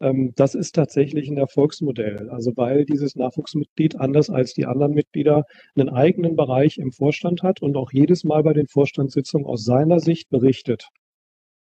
Ähm, 0.00 0.32
das 0.34 0.54
ist 0.54 0.74
tatsächlich 0.74 1.28
ein 1.28 1.36
Erfolgsmodell. 1.36 2.30
Also 2.30 2.52
weil 2.56 2.84
dieses 2.84 3.16
Nachwuchsmitglied 3.16 3.96
anders 4.00 4.30
als 4.30 4.54
die 4.54 4.66
anderen 4.66 4.92
Mitglieder 4.92 5.44
einen 5.76 5.88
eigenen 5.88 6.36
Bereich 6.36 6.78
im 6.78 6.92
Vorstand 6.92 7.42
hat 7.42 7.62
und 7.62 7.76
auch 7.76 7.92
jedes 7.92 8.24
Mal 8.24 8.42
bei 8.42 8.52
den 8.52 8.66
Vorstandssitzungen 8.66 9.46
aus 9.46 9.64
seiner 9.64 10.00
Sicht 10.00 10.30
berichtet. 10.30 10.88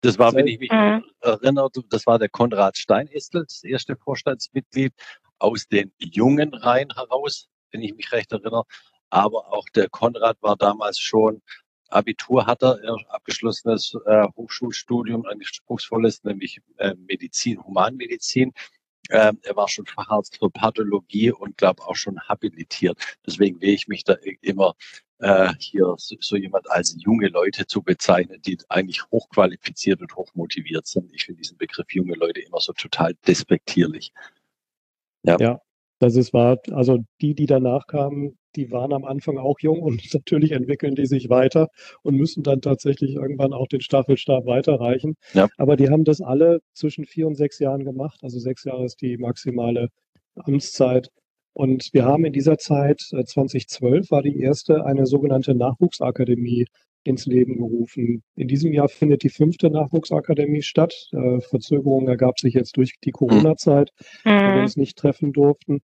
Das 0.02 0.18
war, 0.18 0.34
wenn 0.34 0.48
ich 0.48 0.60
mich 0.60 0.72
mhm. 0.72 1.04
erinnere, 1.20 1.70
das 1.90 2.08
war 2.08 2.20
der 2.20 2.30
Konrad 2.30 2.78
Steinestel, 2.78 3.44
das 3.44 3.64
erste 3.64 3.98
Vorstandsmitglied 3.98 4.94
aus 5.40 5.68
den 5.68 5.92
jungen 5.98 6.54
Reihen 6.54 6.90
heraus, 6.96 7.50
wenn 7.72 7.82
ich 7.82 7.94
mich 7.96 8.12
recht 8.14 8.32
erinnere. 8.32 8.64
Aber 9.10 9.52
auch 9.52 9.66
der 9.76 9.90
Konrad 9.90 10.38
war 10.42 10.56
damals 10.56 11.00
schon 11.00 11.42
Abitur 11.90 12.46
hat 12.46 12.64
er, 12.64 12.80
abgeschlossenes 13.10 13.96
äh, 14.06 14.28
Hochschulstudium, 14.36 15.26
ein 15.26 15.40
anspruchsvolles, 15.40 16.24
nämlich 16.24 16.62
äh, 16.78 16.96
Medizin, 16.96 17.64
Humanmedizin. 17.64 18.54
Ähm, 19.10 19.40
er 19.42 19.56
war 19.56 19.68
schon 19.68 19.86
Facharzt 19.86 20.38
für 20.38 20.50
Pathologie 20.50 21.32
und 21.32 21.58
glaube 21.58 21.84
auch 21.84 21.96
schon 21.96 22.20
habilitiert. 22.28 23.18
Deswegen 23.26 23.60
wähle 23.60 23.74
ich 23.74 23.88
mich 23.88 24.04
da 24.04 24.16
immer 24.42 24.76
äh, 25.20 25.52
hier 25.60 25.96
so, 25.98 26.16
so 26.20 26.36
jemand 26.36 26.70
als 26.72 26.96
junge 27.00 27.28
Leute 27.28 27.66
zu 27.68 27.82
bezeichnen, 27.82 28.42
die 28.42 28.58
eigentlich 28.70 29.04
hochqualifiziert 29.12 30.02
und 30.02 30.16
hochmotiviert 30.16 30.88
sind. 30.88 31.14
Ich 31.14 31.26
finde 31.26 31.42
diesen 31.42 31.58
Begriff 31.58 31.88
junge 31.92 32.16
Leute 32.16 32.42
immer 32.42 32.60
so 32.60 32.74
total 32.74 33.16
despektierlich. 33.28 34.14
Ja. 35.24 35.38
ja, 35.40 35.62
das 36.00 36.16
ist 36.16 36.34
wahr. 36.34 36.60
Also 36.72 37.00
die, 37.22 37.36
die 37.36 37.46
danach 37.46 37.88
kamen, 37.88 38.38
die 38.56 38.72
waren 38.72 38.94
am 38.94 39.06
Anfang 39.06 39.38
auch 39.38 39.60
jung 39.60 39.82
und 39.82 40.02
natürlich 40.14 40.52
entwickeln 40.52 40.96
die 40.96 41.06
sich 41.06 41.30
weiter 41.30 41.68
und 42.04 42.16
müssen 42.16 42.44
dann 42.44 42.62
tatsächlich 42.62 43.16
irgendwann 43.16 43.54
auch 43.54 43.68
den 43.68 43.82
Staffelstab 43.82 44.46
weiterreichen. 44.46 45.16
Ja. 45.34 45.48
Aber 45.58 45.76
die 45.76 45.90
haben 45.90 46.04
das 46.04 46.22
alle 46.22 46.60
zwischen 46.74 47.06
vier 47.06 47.28
und 47.28 47.36
sechs 47.36 47.60
Jahren 47.60 47.84
gemacht. 47.84 48.20
Also 48.22 48.40
sechs 48.40 48.64
Jahre 48.64 48.86
ist 48.86 49.02
die 49.02 49.18
maximale 49.18 49.90
Amtszeit. 50.36 51.10
Und 51.54 51.90
wir 51.94 52.06
haben 52.06 52.26
in 52.26 52.34
dieser 52.34 52.58
Zeit, 52.58 53.02
2012 53.02 54.08
äh, 54.08 54.12
war 54.12 54.22
die 54.22 54.40
erste, 54.40 54.86
eine 54.86 55.06
sogenannte 55.06 55.56
Nachwuchsakademie 55.56 56.66
ins 57.04 57.26
Leben 57.26 57.58
gerufen. 57.58 58.24
In 58.36 58.48
diesem 58.48 58.74
Jahr 58.74 58.88
findet 58.88 59.24
die 59.24 59.30
fünfte 59.30 59.70
Nachwuchsakademie 59.70 60.62
statt. 60.62 60.94
Äh, 61.12 61.42
Verzögerung 61.42 62.08
ergab 62.08 62.40
sich 62.40 62.54
jetzt 62.54 62.78
durch 62.78 62.94
die 63.04 63.12
Corona-Zeit, 63.12 63.92
mhm. 64.24 64.30
wo 64.30 64.56
wir 64.56 64.62
uns 64.62 64.78
nicht 64.78 64.98
treffen 64.98 65.34
durften. 65.34 65.82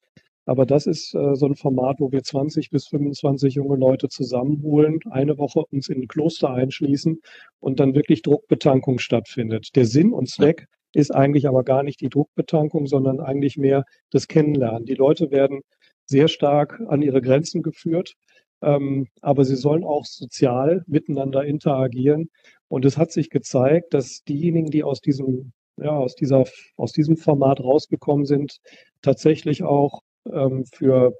Aber 0.50 0.66
das 0.66 0.86
ist 0.86 1.14
äh, 1.14 1.36
so 1.36 1.46
ein 1.46 1.54
Format, 1.54 2.00
wo 2.00 2.10
wir 2.10 2.24
20 2.24 2.70
bis 2.70 2.88
25 2.88 3.54
junge 3.54 3.76
Leute 3.76 4.08
zusammenholen, 4.08 4.98
eine 5.08 5.38
Woche 5.38 5.64
uns 5.70 5.88
in 5.88 6.02
ein 6.02 6.08
Kloster 6.08 6.50
einschließen 6.50 7.20
und 7.60 7.78
dann 7.78 7.94
wirklich 7.94 8.22
Druckbetankung 8.22 8.98
stattfindet. 8.98 9.68
Der 9.76 9.84
Sinn 9.84 10.12
und 10.12 10.28
Zweck 10.28 10.66
ist 10.92 11.14
eigentlich 11.14 11.46
aber 11.46 11.62
gar 11.62 11.84
nicht 11.84 12.00
die 12.00 12.08
Druckbetankung, 12.08 12.88
sondern 12.88 13.20
eigentlich 13.20 13.58
mehr 13.58 13.84
das 14.10 14.26
Kennenlernen. 14.26 14.86
Die 14.86 14.96
Leute 14.96 15.30
werden 15.30 15.60
sehr 16.04 16.26
stark 16.26 16.80
an 16.88 17.00
ihre 17.00 17.22
Grenzen 17.22 17.62
geführt, 17.62 18.14
ähm, 18.60 19.06
aber 19.20 19.44
sie 19.44 19.54
sollen 19.54 19.84
auch 19.84 20.04
sozial 20.04 20.82
miteinander 20.88 21.44
interagieren. 21.44 22.28
Und 22.66 22.84
es 22.84 22.98
hat 22.98 23.12
sich 23.12 23.30
gezeigt, 23.30 23.94
dass 23.94 24.24
diejenigen, 24.24 24.72
die 24.72 24.82
aus 24.82 25.00
diesem 25.00 25.52
ja, 25.76 25.92
aus 25.92 26.14
dieser, 26.14 26.44
aus 26.76 26.92
diesem 26.92 27.16
Format 27.16 27.60
rausgekommen 27.60 28.26
sind, 28.26 28.58
tatsächlich 29.00 29.62
auch 29.62 30.02
ähm, 30.26 30.64
für, 30.72 31.14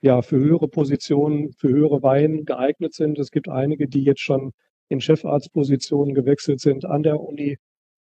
ja, 0.00 0.22
für 0.22 0.36
höhere 0.36 0.68
Positionen, 0.68 1.52
für 1.52 1.68
höhere 1.68 2.02
Weihen 2.02 2.44
geeignet 2.44 2.94
sind. 2.94 3.18
Es 3.18 3.30
gibt 3.30 3.48
einige, 3.48 3.88
die 3.88 4.02
jetzt 4.02 4.20
schon 4.20 4.52
in 4.88 5.00
Chefarztpositionen 5.00 6.14
gewechselt 6.14 6.60
sind 6.60 6.84
an 6.84 7.02
der 7.02 7.20
Uni. 7.20 7.58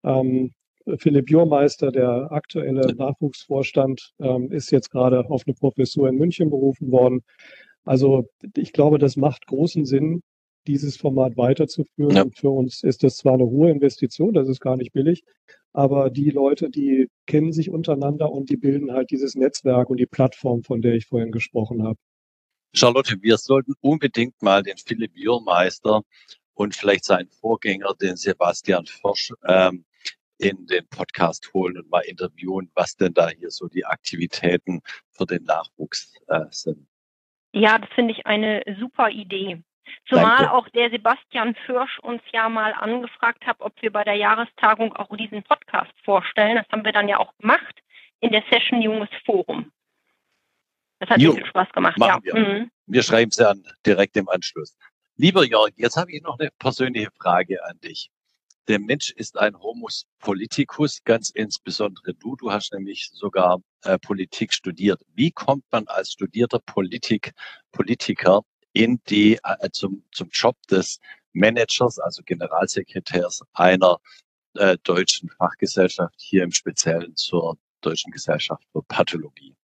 Ähm, 0.04 0.54
Philipp 0.98 1.30
Jurmeister, 1.30 1.92
der 1.92 2.32
aktuelle 2.32 2.94
Nachwuchsvorstand, 2.96 4.14
ähm, 4.20 4.52
ist 4.52 4.72
jetzt 4.72 4.90
gerade 4.90 5.30
auf 5.30 5.44
eine 5.46 5.54
Professur 5.54 6.10
in 6.10 6.16
München 6.16 6.50
berufen 6.50 6.92
worden. 6.92 7.22
Also 7.86 8.28
ich 8.56 8.74
glaube, 8.74 8.98
das 8.98 9.16
macht 9.16 9.48
großen 9.48 9.86
Sinn, 9.86 10.22
dieses 10.70 10.98
Format 10.98 11.36
weiterzuführen. 11.36 12.16
Ja. 12.16 12.24
Und 12.24 12.38
für 12.38 12.50
uns 12.50 12.84
ist 12.84 13.04
das 13.04 13.18
zwar 13.18 13.34
eine 13.34 13.46
hohe 13.46 13.72
Investition, 13.72 14.34
das 14.34 14.48
ist 14.48 14.60
gar 14.60 14.78
nicht 14.78 14.94
billig, 14.94 15.24
aber 15.74 16.10
die 16.10 16.30
Leute, 16.30 16.70
die 16.70 17.10
kennen 17.26 17.52
sich 17.52 17.70
untereinander 17.70 18.32
und 18.32 18.50
die 18.50 18.58
bilden 18.58 18.92
halt 18.92 19.10
dieses 19.12 19.36
Netzwerk 19.36 19.90
und 19.90 19.98
die 19.98 20.06
Plattform, 20.06 20.64
von 20.64 20.82
der 20.82 20.94
ich 20.94 21.08
vorhin 21.08 21.32
gesprochen 21.32 21.84
habe. 21.84 21.98
Charlotte, 22.74 23.18
wir 23.22 23.38
sollten 23.38 23.74
unbedingt 23.82 24.42
mal 24.42 24.62
den 24.62 24.78
Philipp 24.78 25.12
Jürmeister 25.16 26.04
und 26.54 26.76
vielleicht 26.76 27.06
seinen 27.06 27.30
Vorgänger, 27.30 27.96
den 28.00 28.16
Sebastian 28.16 28.86
Forsch, 28.86 29.34
ähm, 29.48 29.86
in 30.38 30.68
den 30.68 30.88
Podcast 30.88 31.52
holen 31.54 31.78
und 31.78 31.90
mal 31.90 32.02
interviewen, 32.02 32.72
was 32.74 32.96
denn 32.96 33.14
da 33.14 33.30
hier 33.30 33.50
so 33.50 33.68
die 33.68 33.86
Aktivitäten 33.86 34.82
für 35.12 35.26
den 35.26 35.44
Nachwuchs 35.44 36.14
äh, 36.28 36.46
sind. 36.50 36.88
Ja, 37.54 37.78
das 37.78 37.90
finde 37.94 38.14
ich 38.14 38.26
eine 38.26 38.64
super 38.80 39.10
Idee. 39.10 39.64
Zumal 40.08 40.38
Danke. 40.38 40.54
auch 40.54 40.70
der 40.70 40.90
Sebastian 40.90 41.56
Fürsch 41.66 42.00
uns 42.00 42.22
ja 42.32 42.50
mal 42.50 42.74
angefragt 42.74 43.46
hat, 43.46 43.58
ob 43.60 43.74
wir 43.82 43.92
bei 43.92 44.04
der 44.04 44.16
Jahrestagung 44.16 44.96
auch 44.96 45.16
diesen 45.16 45.44
Podcast 45.44 45.92
vorstellen. 46.04 46.58
Das 46.58 46.68
haben 46.72 46.86
wir 46.86 46.92
dann 46.92 47.08
ja 47.08 47.18
auch 47.20 47.36
gemacht 47.38 47.76
in 48.20 48.32
der 48.32 48.44
Session 48.50 48.82
Junges 48.82 49.10
Forum. 49.26 49.72
Das 51.00 51.10
hat 51.10 51.20
jo, 51.20 51.34
viel 51.34 51.46
Spaß 51.46 51.70
gemacht. 51.72 51.98
ja. 52.00 52.20
Wir, 52.22 52.36
mhm. 52.36 52.72
wir 52.88 53.04
schreiben 53.04 53.30
es 53.32 53.40
an 53.40 53.64
direkt 53.86 54.18
im 54.18 54.28
Anschluss. 54.28 54.78
Lieber 55.16 55.46
Jörg, 55.46 55.72
jetzt 55.76 55.98
habe 55.98 56.12
ich 56.12 56.22
noch 56.22 56.40
eine 56.40 56.50
persönliche 56.60 57.10
Frage 57.20 57.64
an 57.66 57.80
dich. 57.82 58.10
Der 58.70 58.80
Mensch 58.80 59.12
ist 59.12 59.38
ein 59.38 59.60
Homus 59.60 60.06
politicus, 60.20 61.04
ganz 61.04 61.32
insbesondere 61.32 62.14
du. 62.14 62.36
Du 62.36 62.52
hast 62.52 62.72
nämlich 62.72 63.10
sogar 63.12 63.60
äh, 63.84 63.98
Politik 63.98 64.54
studiert. 64.54 65.02
Wie 65.16 65.32
kommt 65.32 65.64
man 65.72 65.88
als 65.88 66.12
studierter 66.12 66.60
Politik, 66.60 67.34
Politiker 67.72 68.42
in 68.74 69.00
die, 69.10 69.40
äh, 69.44 69.70
zum, 69.72 70.04
zum 70.12 70.30
Job 70.32 70.56
des 70.70 71.00
Managers, 71.34 72.00
also 72.00 72.22
Generalsekretärs 72.24 73.44
einer 73.54 74.00
äh, 74.56 74.78
deutschen 74.84 75.30
Fachgesellschaft, 75.30 76.16
hier 76.18 76.44
im 76.44 76.52
Speziellen 76.52 77.16
zur 77.16 77.58
Deutschen 77.82 78.12
Gesellschaft 78.12 78.64
für 78.72 78.84
Pathologie? 78.84 79.56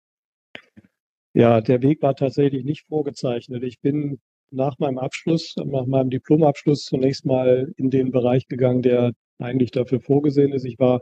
Ja, 1.33 1.61
der 1.61 1.83
Weg 1.83 2.01
war 2.03 2.15
tatsächlich 2.15 2.65
nicht 2.65 2.87
vorgezeichnet. 2.87 3.63
Ich 3.65 3.81
bin 3.81 4.21
nach 4.51 4.79
meinem 4.79 4.99
Abschluss, 4.99 5.57
nach 5.57 5.87
meinem 5.87 6.11
Diplomabschluss 6.11 6.85
zunächst 6.85 7.27
mal 7.27 7.73
in 7.77 7.91
den 7.91 8.13
Bereich 8.13 8.47
gegangen, 8.47 8.83
der 8.83 9.13
eigentlich 9.39 9.73
dafür 9.73 10.01
vorgesehen 10.01 10.53
ist. 10.53 10.65
Ich 10.65 10.79
war 10.79 11.01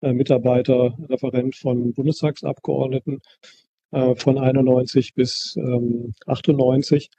äh, 0.00 0.12
Mitarbeiter, 0.12 0.96
Referent 1.08 1.56
von 1.56 1.92
Bundestagsabgeordneten 1.92 3.20
äh, 3.90 4.14
von 4.14 4.38
91 4.38 5.14
bis 5.14 5.56
ähm, 5.56 6.14
98 6.26 7.10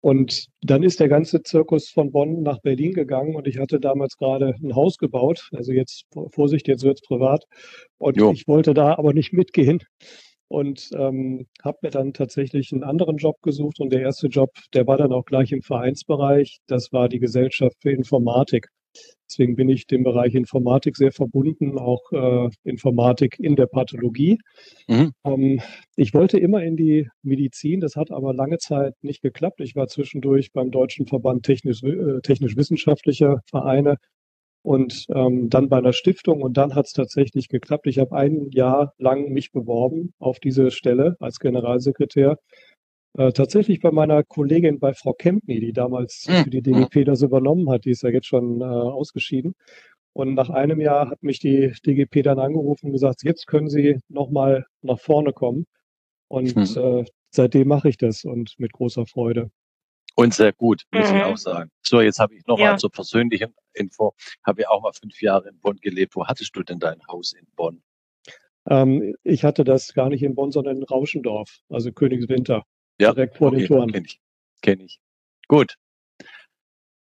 und 0.00 0.46
dann 0.62 0.82
ist 0.82 1.00
der 1.00 1.08
ganze 1.08 1.42
Zirkus 1.42 1.90
von 1.90 2.10
Bonn 2.10 2.42
nach 2.42 2.60
Berlin 2.60 2.92
gegangen 2.92 3.36
und 3.36 3.46
ich 3.46 3.58
hatte 3.58 3.80
damals 3.80 4.16
gerade 4.16 4.54
ein 4.62 4.74
Haus 4.74 4.96
gebaut. 4.96 5.48
Also 5.52 5.72
jetzt, 5.72 6.06
Vorsicht, 6.30 6.68
jetzt 6.68 6.84
wird's 6.84 7.02
privat. 7.02 7.44
Und 7.98 8.16
jo. 8.16 8.32
ich 8.32 8.48
wollte 8.48 8.72
da 8.72 8.96
aber 8.96 9.12
nicht 9.12 9.32
mitgehen 9.32 9.82
und 10.48 10.90
ähm, 10.94 11.46
habe 11.62 11.78
mir 11.82 11.90
dann 11.90 12.14
tatsächlich 12.14 12.72
einen 12.72 12.82
anderen 12.82 13.18
Job 13.18 13.42
gesucht. 13.42 13.78
Und 13.78 13.92
der 13.92 14.00
erste 14.00 14.28
Job, 14.28 14.50
der 14.72 14.86
war 14.86 14.96
dann 14.96 15.12
auch 15.12 15.26
gleich 15.26 15.52
im 15.52 15.62
Vereinsbereich. 15.62 16.60
Das 16.66 16.92
war 16.92 17.08
die 17.08 17.20
Gesellschaft 17.20 17.76
für 17.80 17.90
Informatik. 17.90 18.68
Deswegen 19.30 19.54
bin 19.54 19.68
ich 19.68 19.86
dem 19.86 20.02
Bereich 20.02 20.34
Informatik 20.34 20.96
sehr 20.96 21.12
verbunden, 21.12 21.78
auch 21.78 22.10
äh, 22.12 22.48
Informatik 22.64 23.38
in 23.38 23.54
der 23.54 23.66
Pathologie. 23.66 24.38
Mhm. 24.88 25.12
Ähm, 25.24 25.60
ich 25.94 26.14
wollte 26.14 26.38
immer 26.38 26.62
in 26.64 26.76
die 26.76 27.08
Medizin, 27.22 27.80
das 27.80 27.94
hat 27.94 28.10
aber 28.10 28.34
lange 28.34 28.58
Zeit 28.58 28.94
nicht 29.02 29.22
geklappt. 29.22 29.60
Ich 29.60 29.76
war 29.76 29.86
zwischendurch 29.86 30.52
beim 30.52 30.72
Deutschen 30.72 31.06
Verband 31.06 31.44
technisch, 31.44 31.82
äh, 31.84 32.20
technisch-wissenschaftlicher 32.22 33.40
Vereine 33.48 33.96
und 34.62 35.06
ähm, 35.14 35.48
dann 35.48 35.68
bei 35.68 35.78
einer 35.78 35.92
Stiftung 35.92 36.42
und 36.42 36.56
dann 36.56 36.74
hat 36.74 36.86
es 36.86 36.92
tatsächlich 36.92 37.48
geklappt. 37.48 37.86
Ich 37.86 37.98
habe 37.98 38.16
ein 38.16 38.50
Jahr 38.50 38.94
lang 38.98 39.30
mich 39.30 39.52
beworben 39.52 40.12
auf 40.18 40.38
diese 40.40 40.70
Stelle 40.70 41.16
als 41.20 41.38
Generalsekretär 41.38 42.36
äh, 43.18 43.32
tatsächlich 43.32 43.80
bei 43.80 43.90
meiner 43.90 44.22
Kollegin 44.22 44.78
bei 44.78 44.94
Frau 44.94 45.12
Kempny, 45.12 45.60
die 45.60 45.72
damals 45.72 46.26
mhm. 46.28 46.44
für 46.44 46.50
die 46.50 46.62
DGP 46.62 47.04
das 47.04 47.22
übernommen 47.22 47.70
hat, 47.70 47.84
die 47.84 47.90
ist 47.90 48.02
ja 48.02 48.10
jetzt 48.10 48.26
schon 48.26 48.60
äh, 48.60 48.64
ausgeschieden. 48.64 49.54
Und 50.12 50.34
nach 50.34 50.50
einem 50.50 50.80
Jahr 50.80 51.08
hat 51.10 51.22
mich 51.22 51.38
die 51.38 51.72
DGP 51.86 52.22
dann 52.22 52.38
angerufen 52.38 52.86
und 52.86 52.92
gesagt, 52.92 53.22
jetzt 53.22 53.46
können 53.46 53.68
Sie 53.68 53.98
nochmal 54.08 54.66
nach 54.82 54.98
vorne 54.98 55.32
kommen. 55.32 55.66
Und 56.28 56.54
mhm. 56.56 56.76
äh, 56.76 57.04
seitdem 57.30 57.68
mache 57.68 57.88
ich 57.88 57.96
das 57.96 58.24
und 58.24 58.54
mit 58.58 58.72
großer 58.72 59.06
Freude. 59.06 59.50
Und 60.16 60.34
sehr 60.34 60.52
gut, 60.52 60.82
muss 60.92 61.10
mhm. 61.10 61.16
ich 61.16 61.22
auch 61.22 61.36
sagen. 61.36 61.70
So, 61.82 62.00
jetzt 62.00 62.18
habe 62.18 62.34
ich 62.34 62.44
noch 62.46 62.58
ja. 62.58 62.76
zur 62.76 62.90
persönlichen 62.90 63.54
Info. 63.72 64.14
Habe 64.44 64.62
ja 64.62 64.68
auch 64.68 64.82
mal 64.82 64.92
fünf 64.92 65.20
Jahre 65.22 65.48
in 65.48 65.58
Bonn 65.60 65.76
gelebt. 65.76 66.16
Wo 66.16 66.26
hattest 66.26 66.54
du 66.56 66.62
denn 66.62 66.78
dein 66.78 67.00
Haus 67.08 67.32
in 67.32 67.46
Bonn? 67.56 67.82
Ähm, 68.68 69.14
ich 69.22 69.44
hatte 69.44 69.64
das 69.64 69.94
gar 69.94 70.08
nicht 70.08 70.22
in 70.22 70.34
Bonn, 70.34 70.50
sondern 70.50 70.76
in 70.76 70.82
Rauschendorf, 70.82 71.60
also 71.68 71.92
Königswinter. 71.92 72.64
Ja, 73.00 73.14
direkt 73.14 73.38
vor 73.38 73.48
okay, 73.48 73.60
den 73.60 73.66
Toren. 73.66 73.92
Kenne 73.92 74.06
ich. 74.06 74.20
Kenn 74.60 74.80
ich. 74.80 75.00
Gut. 75.48 75.76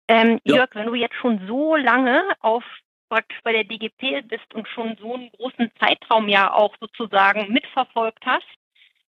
Ähm, 0.06 0.40
ja. 0.44 0.56
Jörg, 0.56 0.70
wenn 0.74 0.86
du 0.86 0.94
jetzt 0.94 1.16
schon 1.16 1.46
so 1.46 1.76
lange 1.76 2.22
auf 2.40 2.64
praktisch 3.08 3.40
bei 3.42 3.52
der 3.52 3.64
DGP 3.64 4.22
bist 4.28 4.54
und 4.54 4.68
schon 4.68 4.96
so 5.00 5.14
einen 5.14 5.32
großen 5.32 5.70
Zeitraum 5.80 6.28
ja 6.28 6.52
auch 6.52 6.76
sozusagen 6.80 7.52
mitverfolgt 7.52 8.24
hast, 8.24 8.46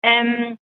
ähm, 0.05 0.59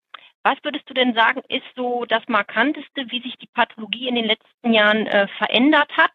was 0.45 0.57
würdest 0.63 0.89
du 0.89 0.95
denn 0.95 1.13
sagen, 1.15 1.43
ist 1.49 1.67
so 1.75 2.05
das 2.05 2.23
Markanteste, 2.29 3.11
wie 3.11 3.21
sich 3.21 3.37
die 3.39 3.49
Pathologie 3.49 4.07
in 4.07 4.15
den 4.15 4.27
letzten 4.27 4.73
Jahren 4.73 5.09
äh, 5.09 5.27
verändert 5.39 5.91
hat? 5.97 6.15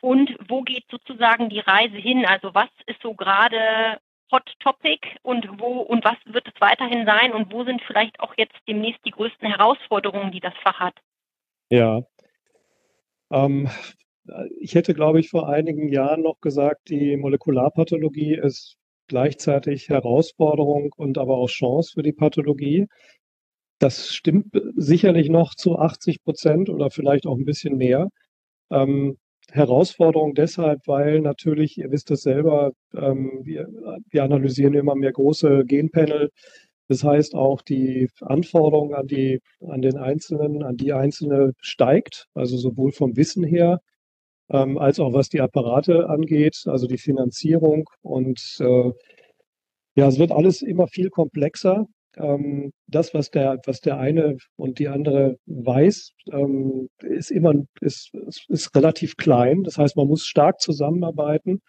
Und 0.00 0.36
wo 0.48 0.62
geht 0.62 0.84
sozusagen 0.90 1.48
die 1.48 1.58
Reise 1.58 1.96
hin? 1.96 2.24
Also 2.24 2.54
was 2.54 2.70
ist 2.86 3.02
so 3.02 3.14
gerade 3.14 3.98
Hot 4.32 4.50
Topic 4.60 5.06
und 5.22 5.46
wo 5.60 5.80
und 5.80 6.04
was 6.04 6.16
wird 6.24 6.48
es 6.48 6.60
weiterhin 6.60 7.06
sein 7.06 7.32
und 7.32 7.52
wo 7.52 7.64
sind 7.64 7.82
vielleicht 7.82 8.18
auch 8.20 8.34
jetzt 8.36 8.56
demnächst 8.66 9.04
die 9.04 9.10
größten 9.10 9.48
Herausforderungen, 9.48 10.32
die 10.32 10.40
das 10.40 10.54
Fach 10.62 10.80
hat? 10.80 10.94
Ja. 11.70 12.02
Ähm, 13.30 13.68
ich 14.60 14.74
hätte, 14.74 14.94
glaube 14.94 15.20
ich, 15.20 15.30
vor 15.30 15.48
einigen 15.48 15.88
Jahren 15.88 16.22
noch 16.22 16.40
gesagt, 16.40 16.88
die 16.88 17.16
Molekularpathologie 17.16 18.34
ist 18.34 18.76
gleichzeitig 19.08 19.88
Herausforderung 19.88 20.92
und 20.96 21.18
aber 21.18 21.36
auch 21.36 21.48
Chance 21.48 21.92
für 21.94 22.02
die 22.02 22.12
Pathologie. 22.12 22.86
Das 23.78 24.14
stimmt 24.14 24.54
sicherlich 24.76 25.28
noch 25.28 25.54
zu 25.54 25.78
80 25.78 26.22
Prozent 26.22 26.70
oder 26.70 26.90
vielleicht 26.90 27.26
auch 27.26 27.36
ein 27.36 27.44
bisschen 27.44 27.76
mehr. 27.76 28.08
Ähm, 28.70 29.18
Herausforderung 29.50 30.34
deshalb, 30.34 30.86
weil 30.86 31.20
natürlich, 31.20 31.76
ihr 31.78 31.90
wisst 31.90 32.10
es 32.10 32.22
selber, 32.22 32.72
ähm, 32.94 33.40
wir, 33.42 33.68
wir 34.10 34.24
analysieren 34.24 34.74
immer 34.74 34.94
mehr 34.94 35.12
große 35.12 35.64
Genpanel. 35.66 36.30
Das 36.88 37.04
heißt, 37.04 37.34
auch 37.34 37.62
die 37.62 38.08
Anforderung 38.20 38.94
an 38.94 39.06
die, 39.06 39.40
an 39.60 39.82
den 39.82 39.96
Einzelnen, 39.96 40.62
an 40.62 40.76
die 40.76 40.92
Einzelne 40.92 41.52
steigt, 41.60 42.26
also 42.34 42.56
sowohl 42.56 42.92
vom 42.92 43.16
Wissen 43.16 43.44
her, 43.44 43.80
ähm, 44.50 44.78
als 44.78 45.00
auch 45.00 45.12
was 45.12 45.28
die 45.28 45.40
Apparate 45.40 46.08
angeht, 46.08 46.62
also 46.66 46.86
die 46.86 46.98
Finanzierung. 46.98 47.88
Und 48.02 48.40
äh, 48.60 48.92
ja, 49.94 50.08
es 50.08 50.18
wird 50.18 50.32
alles 50.32 50.62
immer 50.62 50.86
viel 50.88 51.10
komplexer 51.10 51.86
ähm, 52.16 52.72
das, 52.86 53.14
was 53.14 53.30
der, 53.30 53.58
was 53.66 53.80
der 53.80 53.98
eine 53.98 54.36
und 54.56 54.78
die 54.78 54.88
andere 54.88 55.38
weiß, 55.46 56.12
ähm, 56.32 56.88
ist 57.02 57.30
immer, 57.30 57.54
ist, 57.80 58.12
ist 58.48 58.74
relativ 58.74 59.16
klein. 59.16 59.62
Das 59.64 59.78
heißt, 59.78 59.96
man 59.96 60.08
muss 60.08 60.26
stark 60.26 60.60
zusammenarbeiten. 60.60 61.60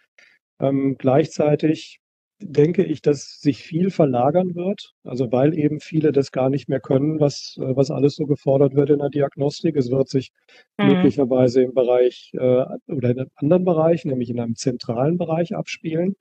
Ähm, 0.60 0.96
gleichzeitig 0.98 2.00
denke 2.40 2.84
ich, 2.84 3.00
dass 3.00 3.40
sich 3.40 3.62
viel 3.62 3.90
verlagern 3.90 4.54
wird, 4.54 4.92
also 5.04 5.30
weil 5.32 5.56
eben 5.56 5.80
viele 5.80 6.12
das 6.12 6.32
gar 6.32 6.50
nicht 6.50 6.68
mehr 6.68 6.80
können, 6.80 7.20
was, 7.20 7.56
was 7.58 7.90
alles 7.90 8.16
so 8.16 8.26
gefordert 8.26 8.74
wird 8.74 8.90
in 8.90 8.98
der 8.98 9.08
Diagnostik. 9.08 9.76
Es 9.76 9.90
wird 9.90 10.08
sich 10.08 10.30
mhm. 10.78 10.88
möglicherweise 10.88 11.62
im 11.62 11.74
Bereich 11.74 12.32
äh, 12.34 12.64
oder 12.88 13.10
in 13.10 13.18
einem 13.18 13.30
anderen 13.36 13.64
Bereich, 13.64 14.04
nämlich 14.04 14.30
in 14.30 14.40
einem 14.40 14.56
zentralen 14.56 15.16
Bereich 15.16 15.54
abspielen. 15.54 16.16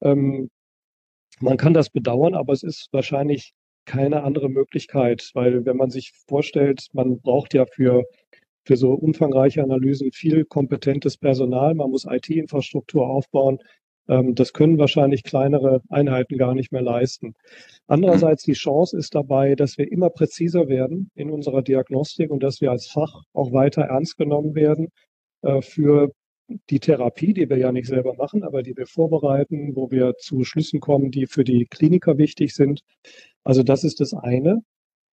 Ähm, 0.00 0.50
man 1.42 1.56
kann 1.56 1.74
das 1.74 1.90
bedauern, 1.90 2.34
aber 2.34 2.52
es 2.52 2.62
ist 2.62 2.88
wahrscheinlich 2.92 3.52
keine 3.84 4.22
andere 4.22 4.48
Möglichkeit, 4.48 5.30
weil 5.34 5.64
wenn 5.64 5.76
man 5.76 5.90
sich 5.90 6.12
vorstellt, 6.28 6.86
man 6.92 7.20
braucht 7.20 7.52
ja 7.54 7.66
für, 7.66 8.04
für 8.64 8.76
so 8.76 8.92
umfangreiche 8.92 9.62
Analysen 9.62 10.12
viel 10.12 10.44
kompetentes 10.44 11.16
Personal, 11.16 11.74
man 11.74 11.90
muss 11.90 12.06
IT-Infrastruktur 12.08 13.06
aufbauen. 13.08 13.58
Ähm, 14.08 14.34
das 14.34 14.52
können 14.52 14.78
wahrscheinlich 14.78 15.24
kleinere 15.24 15.82
Einheiten 15.88 16.38
gar 16.38 16.54
nicht 16.54 16.70
mehr 16.70 16.82
leisten. 16.82 17.34
Andererseits 17.88 18.44
die 18.44 18.52
Chance 18.52 18.96
ist 18.96 19.14
dabei, 19.14 19.56
dass 19.56 19.78
wir 19.78 19.90
immer 19.90 20.10
präziser 20.10 20.68
werden 20.68 21.10
in 21.14 21.30
unserer 21.30 21.62
Diagnostik 21.62 22.30
und 22.30 22.42
dass 22.42 22.60
wir 22.60 22.70
als 22.70 22.86
Fach 22.86 23.22
auch 23.32 23.52
weiter 23.52 23.82
ernst 23.82 24.16
genommen 24.16 24.54
werden 24.54 24.88
äh, 25.42 25.60
für 25.60 26.12
die 26.70 26.80
Therapie, 26.80 27.34
die 27.34 27.48
wir 27.48 27.58
ja 27.58 27.72
nicht 27.72 27.86
selber 27.86 28.14
machen, 28.14 28.44
aber 28.44 28.62
die 28.62 28.76
wir 28.76 28.86
vorbereiten, 28.86 29.76
wo 29.76 29.90
wir 29.90 30.14
zu 30.18 30.44
Schlüssen 30.44 30.80
kommen, 30.80 31.10
die 31.10 31.26
für 31.26 31.44
die 31.44 31.66
Kliniker 31.66 32.18
wichtig 32.18 32.54
sind. 32.54 32.82
Also 33.44 33.62
das 33.62 33.84
ist 33.84 34.00
das 34.00 34.14
eine. 34.14 34.62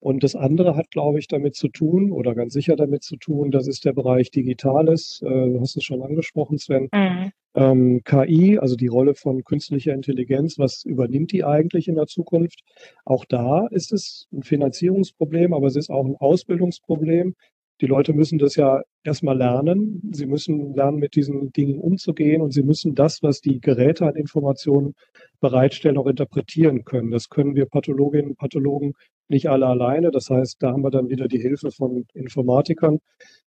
Und 0.01 0.23
das 0.23 0.37
andere 0.37 0.77
hat, 0.77 0.91
glaube 0.91 1.19
ich, 1.19 1.27
damit 1.27 1.57
zu 1.57 1.69
tun 1.69 2.13
oder 2.13 2.35
ganz 2.35 2.53
sicher 2.53 2.77
damit 2.77 3.03
zu 3.03 3.17
tun, 3.17 3.51
das 3.51 3.67
ist 3.67 3.85
der 3.85 3.93
Bereich 3.93 4.31
Digitales. 4.31 5.21
Äh, 5.25 5.29
du 5.29 5.61
hast 5.61 5.77
es 5.77 5.83
schon 5.83 6.03
angesprochen, 6.03 6.59
Sven. 6.59 6.89
Mhm. 6.93 7.33
Ähm, 7.55 8.03
KI, 8.05 8.59
also 8.59 8.77
die 8.77 8.87
Rolle 8.87 9.15
von 9.15 9.43
künstlicher 9.43 9.93
Intelligenz, 9.93 10.59
was 10.59 10.85
übernimmt 10.85 11.33
die 11.33 11.43
eigentlich 11.43 11.89
in 11.89 11.97
der 11.97 12.07
Zukunft? 12.07 12.61
Auch 13.05 13.25
da 13.25 13.67
ist 13.69 13.93
es 13.93 14.29
ein 14.33 14.45
Finanzierungsproblem, 14.45 15.53
aber 15.53 15.67
es 15.67 15.75
ist 15.75 15.91
auch 15.91 16.05
ein 16.05 16.15
Ausbildungsproblem. 16.17 17.35
Die 17.81 17.87
Leute 17.87 18.13
müssen 18.13 18.39
das 18.39 18.57
ja 18.57 18.83
erstmal 19.05 19.37
lernen. 19.37 20.03
Sie 20.13 20.27
müssen 20.27 20.75
lernen, 20.75 20.99
mit 20.99 21.15
diesen 21.15 21.53
Dingen 21.53 21.79
umzugehen 21.79 22.43
und 22.43 22.53
sie 22.53 22.63
müssen 22.63 22.95
das, 22.95 23.23
was 23.23 23.41
die 23.41 23.61
Geräte 23.61 24.07
an 24.07 24.17
Informationen 24.17 24.95
bereitstellen, 25.41 25.99
auch 25.99 26.07
interpretieren 26.07 26.85
können. 26.85 27.11
Das 27.11 27.29
können 27.29 27.55
wir 27.55 27.67
Pathologinnen 27.67 28.31
und 28.31 28.39
Pathologen 28.39 28.95
nicht 29.29 29.49
alle 29.49 29.67
alleine. 29.67 30.11
Das 30.11 30.29
heißt, 30.31 30.57
da 30.61 30.73
haben 30.73 30.83
wir 30.83 30.91
dann 30.91 31.09
wieder 31.09 31.29
die 31.29 31.41
Hilfe 31.41 31.71
von 31.71 32.07
Informatikern, 32.15 32.99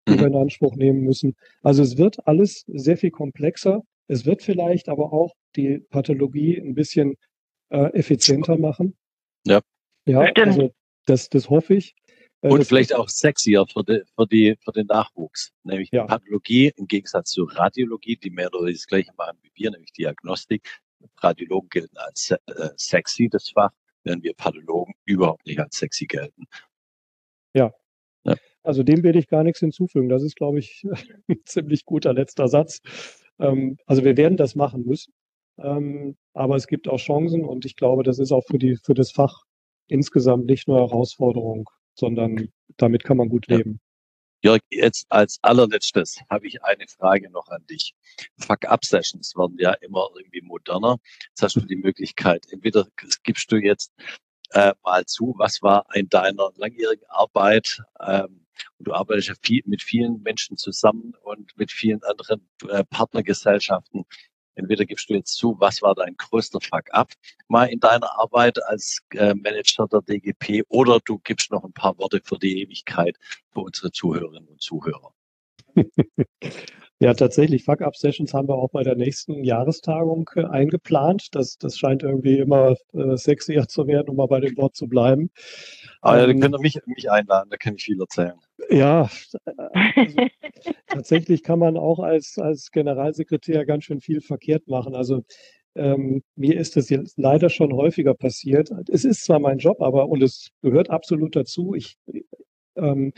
die 0.07 0.13
mhm. 0.13 0.19
wir 0.19 0.27
in 0.27 0.37
Anspruch 0.37 0.77
nehmen 0.77 1.01
müssen. 1.01 1.35
Also 1.63 1.83
es 1.83 1.97
wird 1.97 2.27
alles 2.27 2.65
sehr 2.67 2.97
viel 2.97 3.11
komplexer. 3.11 3.83
Es 4.09 4.27
wird 4.27 4.43
vielleicht 4.43 4.89
aber 4.89 5.13
auch 5.13 5.35
die 5.57 5.79
Pathologie 5.79 6.61
ein 6.61 6.75
bisschen 6.75 7.17
äh, 7.71 7.93
effizienter 7.95 8.59
machen. 8.59 8.97
Ja. 9.47 9.61
Ja, 10.07 10.21
also 10.21 10.71
das, 11.05 11.29
das 11.29 11.51
hoffe 11.51 11.75
ich. 11.75 11.95
Äh, 12.43 12.49
und 12.49 12.65
vielleicht 12.65 12.95
auch 12.95 13.09
sexier 13.09 13.67
für, 13.67 13.85
die, 13.85 14.03
für, 14.15 14.27
die, 14.27 14.57
für 14.63 14.73
den 14.73 14.87
Nachwuchs. 14.87 15.53
Nämlich 15.65 15.91
ja. 15.93 16.05
Pathologie 16.05 16.73
im 16.77 16.87
Gegensatz 16.87 17.31
zur 17.31 17.51
Radiologie, 17.55 18.17
die 18.17 18.31
mehr 18.31 18.49
oder 18.49 18.61
weniger 18.61 18.79
das 18.79 18.87
gleiche 18.87 19.13
machen 19.17 19.39
wie 19.43 19.51
wir, 19.55 19.71
nämlich 19.71 19.93
Diagnostik. 19.93 20.81
Radiologen 21.19 21.69
gelten 21.69 21.97
als 21.97 22.31
äh, 22.31 22.37
sexy, 22.77 23.29
das 23.29 23.51
Fach, 23.51 23.71
während 24.03 24.25
wir 24.25 24.35
Pathologen 24.35 24.95
überhaupt 25.05 25.47
nicht 25.47 25.61
als 25.61 25.79
sexy 25.79 26.07
gelten. 26.07 26.45
Ja. 27.55 27.73
ja. 28.25 28.35
Also 28.63 28.83
dem 28.83 29.03
will 29.03 29.17
ich 29.17 29.29
gar 29.29 29.45
nichts 29.45 29.61
hinzufügen. 29.61 30.09
Das 30.09 30.23
ist, 30.23 30.37
glaube 30.37 30.59
ich, 30.59 30.85
ein 31.29 31.41
ziemlich 31.45 31.85
guter 31.85 32.13
letzter 32.13 32.49
Satz. 32.49 32.81
Ähm, 33.39 33.79
also 33.87 34.05
wir 34.05 34.17
werden 34.17 34.37
das 34.37 34.55
machen 34.55 34.85
müssen. 34.85 35.13
Ähm, 35.59 36.17
aber 36.35 36.57
es 36.57 36.69
gibt 36.69 36.89
auch 36.89 36.99
Chancen 36.99 37.45
und 37.45 37.65
ich 37.65 37.75
glaube, 37.75 38.05
das 38.05 38.19
ist 38.19 38.31
auch 38.31 38.45
für, 38.45 38.59
die, 38.59 38.77
für 38.77 38.95
das 38.95 39.11
Fach 39.11 39.43
insgesamt 39.89 40.47
nicht 40.47 40.69
nur 40.69 40.79
Herausforderung 40.79 41.69
sondern 41.99 42.49
damit 42.77 43.05
kann 43.05 43.17
man 43.17 43.29
gut 43.29 43.47
leben. 43.49 43.81
Jörg, 44.41 44.61
jetzt 44.71 45.07
als 45.09 45.39
allerletztes 45.43 46.21
habe 46.31 46.47
ich 46.47 46.63
eine 46.63 46.87
Frage 46.87 47.29
noch 47.31 47.49
an 47.49 47.67
dich. 47.67 47.95
Fuck-Up-Sessions 48.39 49.35
werden 49.37 49.57
ja 49.59 49.73
immer 49.73 50.09
irgendwie 50.17 50.43
moderner. 50.43 50.99
Jetzt 51.31 51.43
hast 51.43 51.57
du 51.57 51.61
die 51.63 51.77
Möglichkeit, 51.77 52.47
entweder 52.51 52.87
gibst 53.25 53.51
du 53.51 53.57
jetzt 53.57 53.93
äh, 54.51 54.75
mal 54.85 55.05
zu, 55.07 55.35
was 55.39 55.61
war 55.61 55.87
in 55.93 56.09
deiner 56.09 56.51
langjährigen 56.55 57.05
Arbeit, 57.09 57.83
ähm, 58.01 58.47
und 58.79 58.89
du 58.89 58.93
arbeitest 58.93 59.29
ja 59.29 59.35
viel, 59.43 59.63
mit 59.67 59.83
vielen 59.83 60.23
Menschen 60.23 60.57
zusammen 60.57 61.15
und 61.23 61.57
mit 61.57 61.71
vielen 61.71 62.03
anderen 62.03 62.49
äh, 62.69 62.85
Partnergesellschaften. 62.85 64.05
Entweder 64.59 64.85
gibst 64.85 65.09
du 65.09 65.15
jetzt 65.15 65.35
zu, 65.35 65.57
was 65.59 65.83
war 65.83 65.95
dein 65.95 66.17
größter 66.17 66.61
Fuck-up 66.61 67.13
mal 67.47 67.67
in 67.67 67.81
deiner 67.81 68.19
Arbeit 68.19 68.63
als 68.65 69.01
äh, 69.15 69.35
Manager 69.35 69.87
der 69.87 70.03
DGP 70.03 70.65
oder 70.69 70.99
du 71.05 71.19
gibst 71.19 71.51
noch 71.53 71.65
ein 71.65 71.73
paar 71.73 71.97
Worte 71.99 72.21
für 72.25 72.39
die 72.39 72.61
Ewigkeit 72.63 73.17
für 73.53 73.61
unsere 73.61 73.91
Zuhörerinnen 73.93 74.49
und 74.49 74.61
Zuhörer. 74.61 75.13
Ja, 77.01 77.15
tatsächlich. 77.15 77.63
Fuck-Up-Sessions 77.63 78.35
haben 78.35 78.49
wir 78.49 78.57
auch 78.57 78.71
bei 78.71 78.83
der 78.83 78.97
nächsten 78.97 79.45
Jahrestagung 79.45 80.29
äh, 80.35 80.45
eingeplant. 80.47 81.29
Das, 81.33 81.57
das 81.57 81.79
scheint 81.79 82.03
irgendwie 82.03 82.39
immer 82.39 82.75
äh, 82.93 83.17
sexier 83.17 83.69
zu 83.69 83.87
werden, 83.87 84.09
um 84.09 84.17
mal 84.17 84.27
bei 84.27 84.41
dem 84.41 84.57
Wort 84.57 84.75
zu 84.75 84.89
bleiben. 84.89 85.31
Aber 86.01 86.19
ähm, 86.19 86.27
dann 86.27 86.41
könnt 86.41 86.55
ihr 86.57 86.61
mich, 86.61 86.81
mich 86.87 87.09
einladen, 87.09 87.51
da 87.51 87.57
kann 87.57 87.77
ich 87.77 87.85
viel 87.85 88.01
erzählen. 88.01 88.35
Ja, 88.71 89.03
also, 89.03 89.39
tatsächlich 90.89 91.43
kann 91.43 91.59
man 91.59 91.77
auch 91.77 92.01
als, 92.01 92.39
als 92.39 92.71
Generalsekretär 92.71 93.65
ganz 93.65 93.85
schön 93.85 94.01
viel 94.01 94.21
verkehrt 94.21 94.67
machen. 94.69 94.95
Also 94.95 95.25
ähm, 95.77 96.23
mir 96.37 96.59
ist 96.59 96.77
das 96.77 96.91
jetzt 96.91 97.19
leider 97.19 97.51
schon 97.51 97.73
häufiger 97.73 98.15
passiert. 98.15 98.71
Es 98.91 99.05
ist 99.05 99.25
zwar 99.25 99.39
mein 99.39 99.59
Job, 99.59 99.81
aber 99.81 100.09
und 100.09 100.23
es 100.23 100.51
gehört 100.63 100.91
absolut 100.91 101.37
dazu. 101.37 101.75
Ich 101.75 101.97
ähm, 102.77 103.13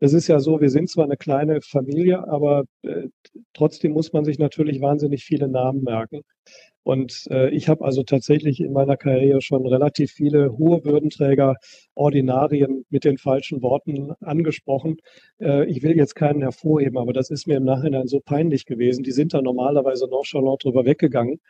es 0.00 0.12
ist 0.12 0.28
ja 0.28 0.40
so, 0.40 0.60
wir 0.60 0.70
sind 0.70 0.90
zwar 0.90 1.04
eine 1.04 1.16
kleine 1.16 1.60
Familie, 1.60 2.26
aber 2.28 2.64
äh, 2.82 3.08
trotzdem 3.52 3.92
muss 3.92 4.12
man 4.12 4.24
sich 4.24 4.38
natürlich 4.38 4.80
wahnsinnig 4.80 5.24
viele 5.24 5.48
Namen 5.48 5.82
merken. 5.82 6.22
Und 6.82 7.26
äh, 7.30 7.48
ich 7.50 7.68
habe 7.68 7.84
also 7.84 8.02
tatsächlich 8.02 8.60
in 8.60 8.72
meiner 8.72 8.98
Karriere 8.98 9.40
schon 9.40 9.66
relativ 9.66 10.12
viele 10.12 10.52
hohe 10.58 10.84
Würdenträger, 10.84 11.56
Ordinarien 11.94 12.84
mit 12.90 13.04
den 13.04 13.16
falschen 13.16 13.62
Worten 13.62 14.12
angesprochen. 14.20 14.98
Äh, 15.40 15.64
ich 15.66 15.82
will 15.82 15.96
jetzt 15.96 16.14
keinen 16.14 16.42
hervorheben, 16.42 16.98
aber 16.98 17.14
das 17.14 17.30
ist 17.30 17.46
mir 17.46 17.56
im 17.56 17.64
Nachhinein 17.64 18.06
so 18.06 18.20
peinlich 18.20 18.66
gewesen. 18.66 19.02
Die 19.02 19.12
sind 19.12 19.32
da 19.32 19.40
normalerweise 19.40 20.06
nonchalant 20.08 20.62
drüber 20.62 20.84
weggegangen. 20.84 21.40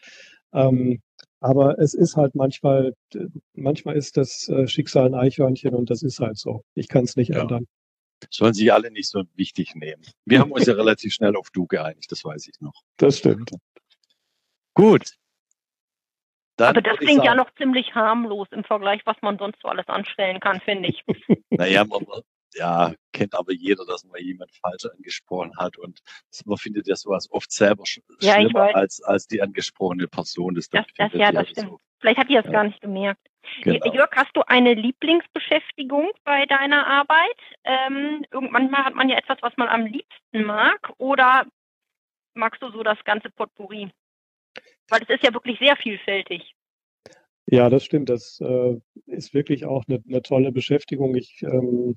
Ähm, 0.52 1.00
aber 1.40 1.80
es 1.80 1.94
ist 1.94 2.16
halt 2.16 2.36
manchmal, 2.36 2.94
manchmal 3.54 3.96
ist 3.96 4.16
das 4.16 4.48
äh, 4.48 4.68
Schicksal 4.68 5.06
ein 5.06 5.14
Eichhörnchen 5.14 5.74
und 5.74 5.90
das 5.90 6.02
ist 6.02 6.20
halt 6.20 6.38
so. 6.38 6.62
Ich 6.74 6.88
kann 6.88 7.04
es 7.04 7.16
nicht 7.16 7.30
ja. 7.30 7.42
ändern 7.42 7.66
sollen 8.30 8.54
sich 8.54 8.72
alle 8.72 8.90
nicht 8.90 9.08
so 9.08 9.22
wichtig 9.34 9.74
nehmen. 9.74 10.02
Wir 10.24 10.40
haben 10.40 10.52
uns 10.52 10.66
ja 10.66 10.74
relativ 10.74 11.12
schnell 11.12 11.36
auf 11.36 11.50
du 11.50 11.66
geeinigt, 11.66 12.10
das 12.10 12.24
weiß 12.24 12.48
ich 12.48 12.60
noch. 12.60 12.82
Das 12.96 13.18
stimmt. 13.18 13.50
Gut. 14.74 15.12
Dann 16.56 16.68
Aber 16.68 16.82
das 16.82 16.98
klingt 16.98 17.16
sagen, 17.16 17.26
ja 17.26 17.34
noch 17.34 17.52
ziemlich 17.56 17.94
harmlos 17.94 18.46
im 18.52 18.62
Vergleich, 18.62 19.02
was 19.04 19.16
man 19.22 19.38
sonst 19.38 19.60
so 19.60 19.68
alles 19.68 19.88
anstellen 19.88 20.38
kann, 20.38 20.60
finde 20.60 20.90
ich. 20.90 21.02
naja, 21.50 21.84
man, 21.84 22.06
ja, 22.54 22.94
kennt 23.12 23.34
aber 23.34 23.52
jeder, 23.52 23.84
dass 23.84 24.04
man 24.04 24.20
jemand 24.22 24.52
falsch 24.52 24.84
angesprochen 24.84 25.52
hat 25.58 25.76
und 25.78 26.00
man 26.44 26.56
findet 26.56 26.86
ja 26.86 26.94
sowas 26.94 27.28
oft 27.30 27.50
selber 27.50 27.84
sch 27.84 28.00
ja, 28.20 28.34
schlimmer 28.34 28.74
als, 28.74 29.02
als 29.02 29.26
die 29.26 29.42
angesprochene 29.42 30.06
Person. 30.06 30.54
Das, 30.54 30.68
das, 30.68 30.86
das 30.96 31.12
ja, 31.12 31.32
das 31.32 31.48
stimmt. 31.48 31.70
So. 31.70 31.80
Vielleicht 31.98 32.18
hat 32.18 32.28
die 32.28 32.34
das 32.34 32.44
ja. 32.46 32.52
gar 32.52 32.64
nicht 32.64 32.80
gemerkt. 32.80 33.26
Genau. 33.62 33.92
Jörg, 33.92 34.10
hast 34.14 34.34
du 34.34 34.42
eine 34.46 34.74
Lieblingsbeschäftigung 34.74 36.10
bei 36.24 36.46
deiner 36.46 36.86
Arbeit? 36.86 37.38
Ähm, 37.64 38.24
manchmal 38.50 38.84
hat 38.84 38.94
man 38.94 39.08
ja 39.08 39.16
etwas, 39.16 39.38
was 39.40 39.56
man 39.56 39.68
am 39.68 39.86
liebsten 39.86 40.44
mag 40.44 40.92
oder 40.98 41.46
magst 42.34 42.62
du 42.62 42.70
so 42.70 42.82
das 42.82 43.02
ganze 43.04 43.30
Potpourri? 43.30 43.90
Weil 44.88 45.02
es 45.02 45.08
ist 45.08 45.24
ja 45.24 45.32
wirklich 45.32 45.58
sehr 45.58 45.76
vielfältig. 45.76 46.54
Ja, 47.46 47.68
das 47.68 47.84
stimmt. 47.84 48.08
Das 48.08 48.40
äh, 48.40 48.80
ist 49.06 49.34
wirklich 49.34 49.66
auch 49.66 49.84
eine, 49.88 50.02
eine 50.08 50.22
tolle 50.22 50.52
Beschäftigung. 50.52 51.14
Ich, 51.14 51.42
ähm, 51.42 51.96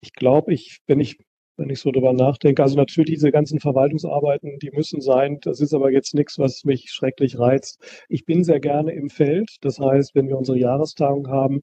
ich 0.00 0.12
glaube, 0.12 0.52
ich, 0.52 0.80
wenn 0.86 1.00
ich, 1.00 1.18
wenn 1.56 1.70
ich 1.70 1.80
so 1.80 1.90
drüber 1.90 2.12
nachdenke, 2.12 2.62
also 2.62 2.76
natürlich 2.76 3.10
diese 3.10 3.32
ganzen 3.32 3.60
Verwaltungsarbeiten, 3.60 4.58
die 4.58 4.70
müssen 4.70 5.00
sein. 5.00 5.38
Das 5.42 5.60
ist 5.60 5.74
aber 5.74 5.90
jetzt 5.90 6.14
nichts, 6.14 6.38
was 6.38 6.64
mich 6.64 6.90
schrecklich 6.90 7.38
reizt. 7.38 8.04
Ich 8.08 8.24
bin 8.24 8.44
sehr 8.44 8.60
gerne 8.60 8.92
im 8.92 9.10
Feld. 9.10 9.56
Das 9.62 9.78
heißt, 9.78 10.14
wenn 10.14 10.28
wir 10.28 10.36
unsere 10.38 10.58
Jahrestagung 10.58 11.28
haben, 11.28 11.62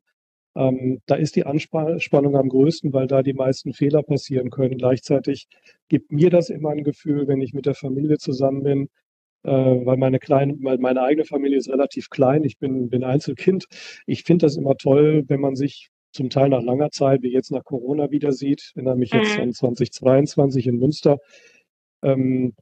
ähm, 0.56 1.02
da 1.08 1.16
ist 1.16 1.36
die 1.36 1.46
Anspannung 1.46 2.36
am 2.36 2.50
größten, 2.50 2.94
weil 2.94 3.08
da 3.08 3.24
die 3.24 3.34
meisten 3.34 3.74
Fehler 3.74 4.04
passieren 4.04 4.50
können. 4.52 4.78
Gleichzeitig 4.78 5.48
gibt 5.90 6.12
mir 6.12 6.30
das 6.30 6.50
immer 6.50 6.70
ein 6.70 6.84
Gefühl, 6.84 7.28
wenn 7.28 7.42
ich 7.42 7.54
mit 7.54 7.66
der 7.66 7.76
Familie 7.76 8.18
zusammen 8.18 8.64
bin, 8.64 8.90
äh, 9.44 9.52
weil 9.52 9.98
meine 9.98 10.20
kleine, 10.20 10.56
meine 10.60 11.02
eigene 11.02 11.26
Familie 11.26 11.58
ist 11.58 11.70
relativ 11.70 12.10
klein. 12.10 12.44
Ich 12.44 12.60
bin, 12.60 12.90
bin 12.90 13.04
Einzelkind. 13.04 13.66
Ich 14.06 14.24
finde 14.24 14.46
das 14.46 14.58
immer 14.58 14.76
toll, 14.78 15.24
wenn 15.28 15.42
man 15.42 15.56
sich 15.56 15.90
zum 16.14 16.30
Teil 16.30 16.50
nach 16.50 16.62
langer 16.62 16.92
Zeit, 16.92 17.22
wie 17.24 17.32
jetzt 17.32 17.52
nach 17.52 17.64
Corona 17.64 18.12
wieder 18.12 18.32
sieht. 18.32 18.72
Erinnere 18.76 18.96
mich 18.96 19.12
jetzt 19.12 19.36
mhm. 19.38 19.44
an 19.44 19.54
2022 19.54 20.68
in 20.68 20.78
Münster. 20.78 21.20
Ähm, 22.02 22.54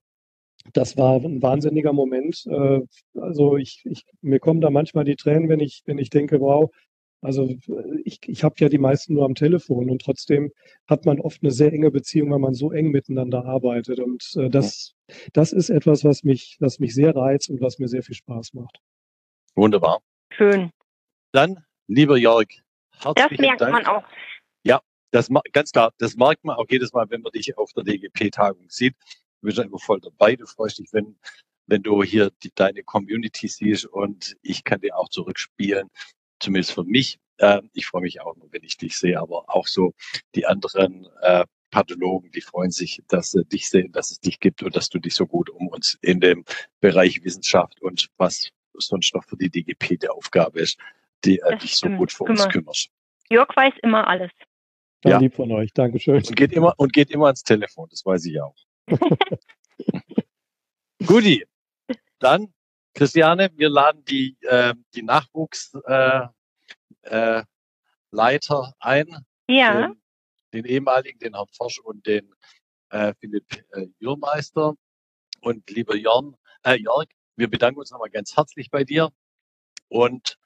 das 0.73 0.97
war 0.97 1.15
ein 1.15 1.41
wahnsinniger 1.41 1.93
Moment. 1.93 2.45
Äh, 2.47 2.81
also 3.19 3.57
ich, 3.57 3.81
ich, 3.85 4.05
mir 4.21 4.39
kommen 4.39 4.61
da 4.61 4.69
manchmal 4.69 5.05
die 5.05 5.15
Tränen, 5.15 5.49
wenn 5.49 5.59
ich, 5.59 5.83
wenn 5.85 5.97
ich 5.97 6.09
denke, 6.09 6.39
wow, 6.39 6.69
also 7.21 7.47
ich, 8.03 8.19
ich 8.27 8.43
habe 8.43 8.55
ja 8.57 8.69
die 8.69 8.79
meisten 8.79 9.13
nur 9.13 9.25
am 9.25 9.35
Telefon 9.35 9.91
und 9.91 10.01
trotzdem 10.01 10.51
hat 10.87 11.05
man 11.05 11.19
oft 11.19 11.43
eine 11.43 11.51
sehr 11.51 11.71
enge 11.71 11.91
Beziehung, 11.91 12.31
weil 12.31 12.39
man 12.39 12.55
so 12.55 12.71
eng 12.71 12.89
miteinander 12.89 13.45
arbeitet. 13.45 13.99
Und 13.99 14.23
äh, 14.35 14.49
das, 14.49 14.95
das 15.33 15.53
ist 15.53 15.69
etwas, 15.69 16.03
was 16.03 16.23
mich, 16.23 16.57
was 16.59 16.79
mich 16.79 16.95
sehr 16.95 17.15
reizt 17.15 17.49
und 17.49 17.61
was 17.61 17.77
mir 17.77 17.87
sehr 17.87 18.01
viel 18.01 18.15
Spaß 18.15 18.53
macht. 18.53 18.79
Wunderbar. 19.55 20.01
Schön. 20.31 20.71
Dann, 21.31 21.63
lieber 21.87 22.17
Jörg, 22.17 22.47
Das 23.03 23.31
merkt 23.31 23.61
Dank. 23.61 23.73
man 23.73 23.85
auch. 23.85 24.03
Ja, 24.63 24.81
das 25.11 25.29
ganz 25.51 25.71
klar, 25.71 25.93
das 25.97 26.15
merkt 26.15 26.43
man 26.43 26.55
auch 26.55 26.65
jedes 26.69 26.93
Mal, 26.93 27.09
wenn 27.09 27.21
man 27.21 27.31
dich 27.31 27.57
auf 27.57 27.71
der 27.73 27.83
DGP-Tagung 27.83 28.69
sieht. 28.69 28.95
Du 29.41 29.47
bist 29.47 29.57
ja 29.57 29.63
immer 29.63 29.79
voll 29.79 29.99
dabei. 29.99 30.35
Du 30.35 30.45
freust 30.45 30.79
dich, 30.79 30.89
wenn, 30.93 31.17
wenn 31.67 31.83
du 31.83 32.03
hier 32.03 32.31
die, 32.43 32.51
deine 32.53 32.83
Community 32.83 33.47
siehst 33.47 33.85
und 33.85 34.37
ich 34.41 34.63
kann 34.63 34.81
dir 34.81 34.95
auch 34.97 35.09
zurückspielen, 35.09 35.89
zumindest 36.39 36.73
für 36.73 36.83
mich. 36.83 37.19
Äh, 37.37 37.61
ich 37.73 37.87
freue 37.87 38.03
mich 38.03 38.21
auch, 38.21 38.35
wenn 38.51 38.63
ich 38.63 38.77
dich 38.77 38.97
sehe, 38.97 39.19
aber 39.19 39.45
auch 39.47 39.67
so 39.67 39.93
die 40.35 40.45
anderen 40.45 41.07
äh, 41.21 41.45
Pathologen, 41.71 42.31
die 42.31 42.41
freuen 42.41 42.71
sich, 42.71 43.01
dass 43.07 43.31
sie 43.31 43.45
dich 43.45 43.69
sehen, 43.69 43.91
dass 43.93 44.11
es 44.11 44.19
dich 44.19 44.39
gibt 44.39 44.61
und 44.61 44.75
dass 44.75 44.89
du 44.89 44.99
dich 44.99 45.15
so 45.15 45.25
gut 45.25 45.49
um 45.49 45.67
uns 45.69 45.97
in 46.01 46.19
dem 46.19 46.43
Bereich 46.81 47.23
Wissenschaft 47.23 47.81
und 47.81 48.09
was 48.17 48.49
sonst 48.73 49.15
noch 49.15 49.23
für 49.23 49.37
die 49.37 49.49
DGP 49.49 49.99
der 49.99 50.13
Aufgabe 50.13 50.59
ist, 50.59 50.77
die 51.25 51.39
äh, 51.39 51.57
dich 51.57 51.75
so 51.75 51.89
gut 51.89 52.11
für 52.11 52.23
uns 52.25 52.47
kümmerst. 52.49 52.89
Jörg 53.29 53.49
weiß 53.55 53.73
immer 53.81 54.07
alles. 54.07 54.31
Ja. 55.03 55.17
Lieb 55.17 55.35
von 55.35 55.51
euch, 55.51 55.73
Dankeschön. 55.73 56.15
Und 56.15 56.35
geht 56.35 56.51
immer, 56.51 56.73
und 56.77 56.93
geht 56.93 57.09
immer 57.09 57.25
ans 57.25 57.43
Telefon, 57.43 57.87
das 57.89 58.05
weiß 58.05 58.25
ich 58.25 58.39
auch. 58.39 58.55
Guti, 61.05 61.45
dann, 62.19 62.53
Christiane, 62.93 63.49
wir 63.55 63.69
laden 63.69 64.05
die, 64.05 64.37
äh, 64.41 64.75
die 64.93 65.01
Nachwuchsleiter 65.01 66.33
äh, 67.05 67.41
äh, 68.19 68.71
ein. 68.79 69.25
Ja. 69.47 69.87
Den, 69.87 70.01
den, 70.53 70.65
ehemaligen, 70.65 71.17
den 71.19 71.33
Herrn 71.33 71.47
Forsch 71.51 71.79
und 71.79 72.05
den 72.05 72.31
äh, 72.89 73.13
Philipp 73.19 73.65
äh, 73.71 73.87
Jürmeister. 73.99 74.75
Und 75.41 75.67
lieber 75.71 75.95
Jörn, 75.95 76.35
äh, 76.63 76.75
Jörg, 76.75 77.07
wir 77.35 77.49
bedanken 77.49 77.79
uns 77.79 77.89
nochmal 77.89 78.11
ganz 78.11 78.37
herzlich 78.37 78.69
bei 78.69 78.83
dir 78.83 79.09
und 79.87 80.37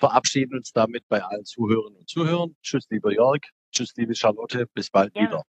verabschieden 0.00 0.56
uns 0.56 0.72
damit 0.72 1.04
bei 1.08 1.22
allen 1.22 1.44
Zuhörern 1.44 1.94
und 1.94 2.08
Zuhörern. 2.08 2.56
Tschüss, 2.62 2.86
lieber 2.90 3.12
Jörg. 3.12 3.40
Tschüss, 3.72 3.92
liebe 3.96 4.14
Charlotte. 4.14 4.66
Bis 4.74 4.90
bald 4.90 5.14
ja. 5.14 5.22
wieder. 5.22 5.42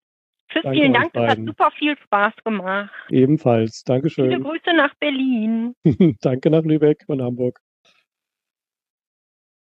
Tschüss, 0.49 0.63
Danke 0.63 0.79
vielen 0.79 0.93
Dank. 0.93 1.13
Das 1.13 1.29
hat 1.29 1.37
super 1.45 1.71
viel 1.77 1.95
Spaß 1.97 2.33
gemacht. 2.43 2.91
Ebenfalls. 3.09 3.83
Dankeschön. 3.83 4.29
Viele 4.29 4.41
Grüße 4.41 4.75
nach 4.75 4.93
Berlin. 4.95 5.75
Danke 6.21 6.49
nach 6.49 6.63
Lübeck 6.63 7.03
und 7.07 7.21
Hamburg. 7.21 7.61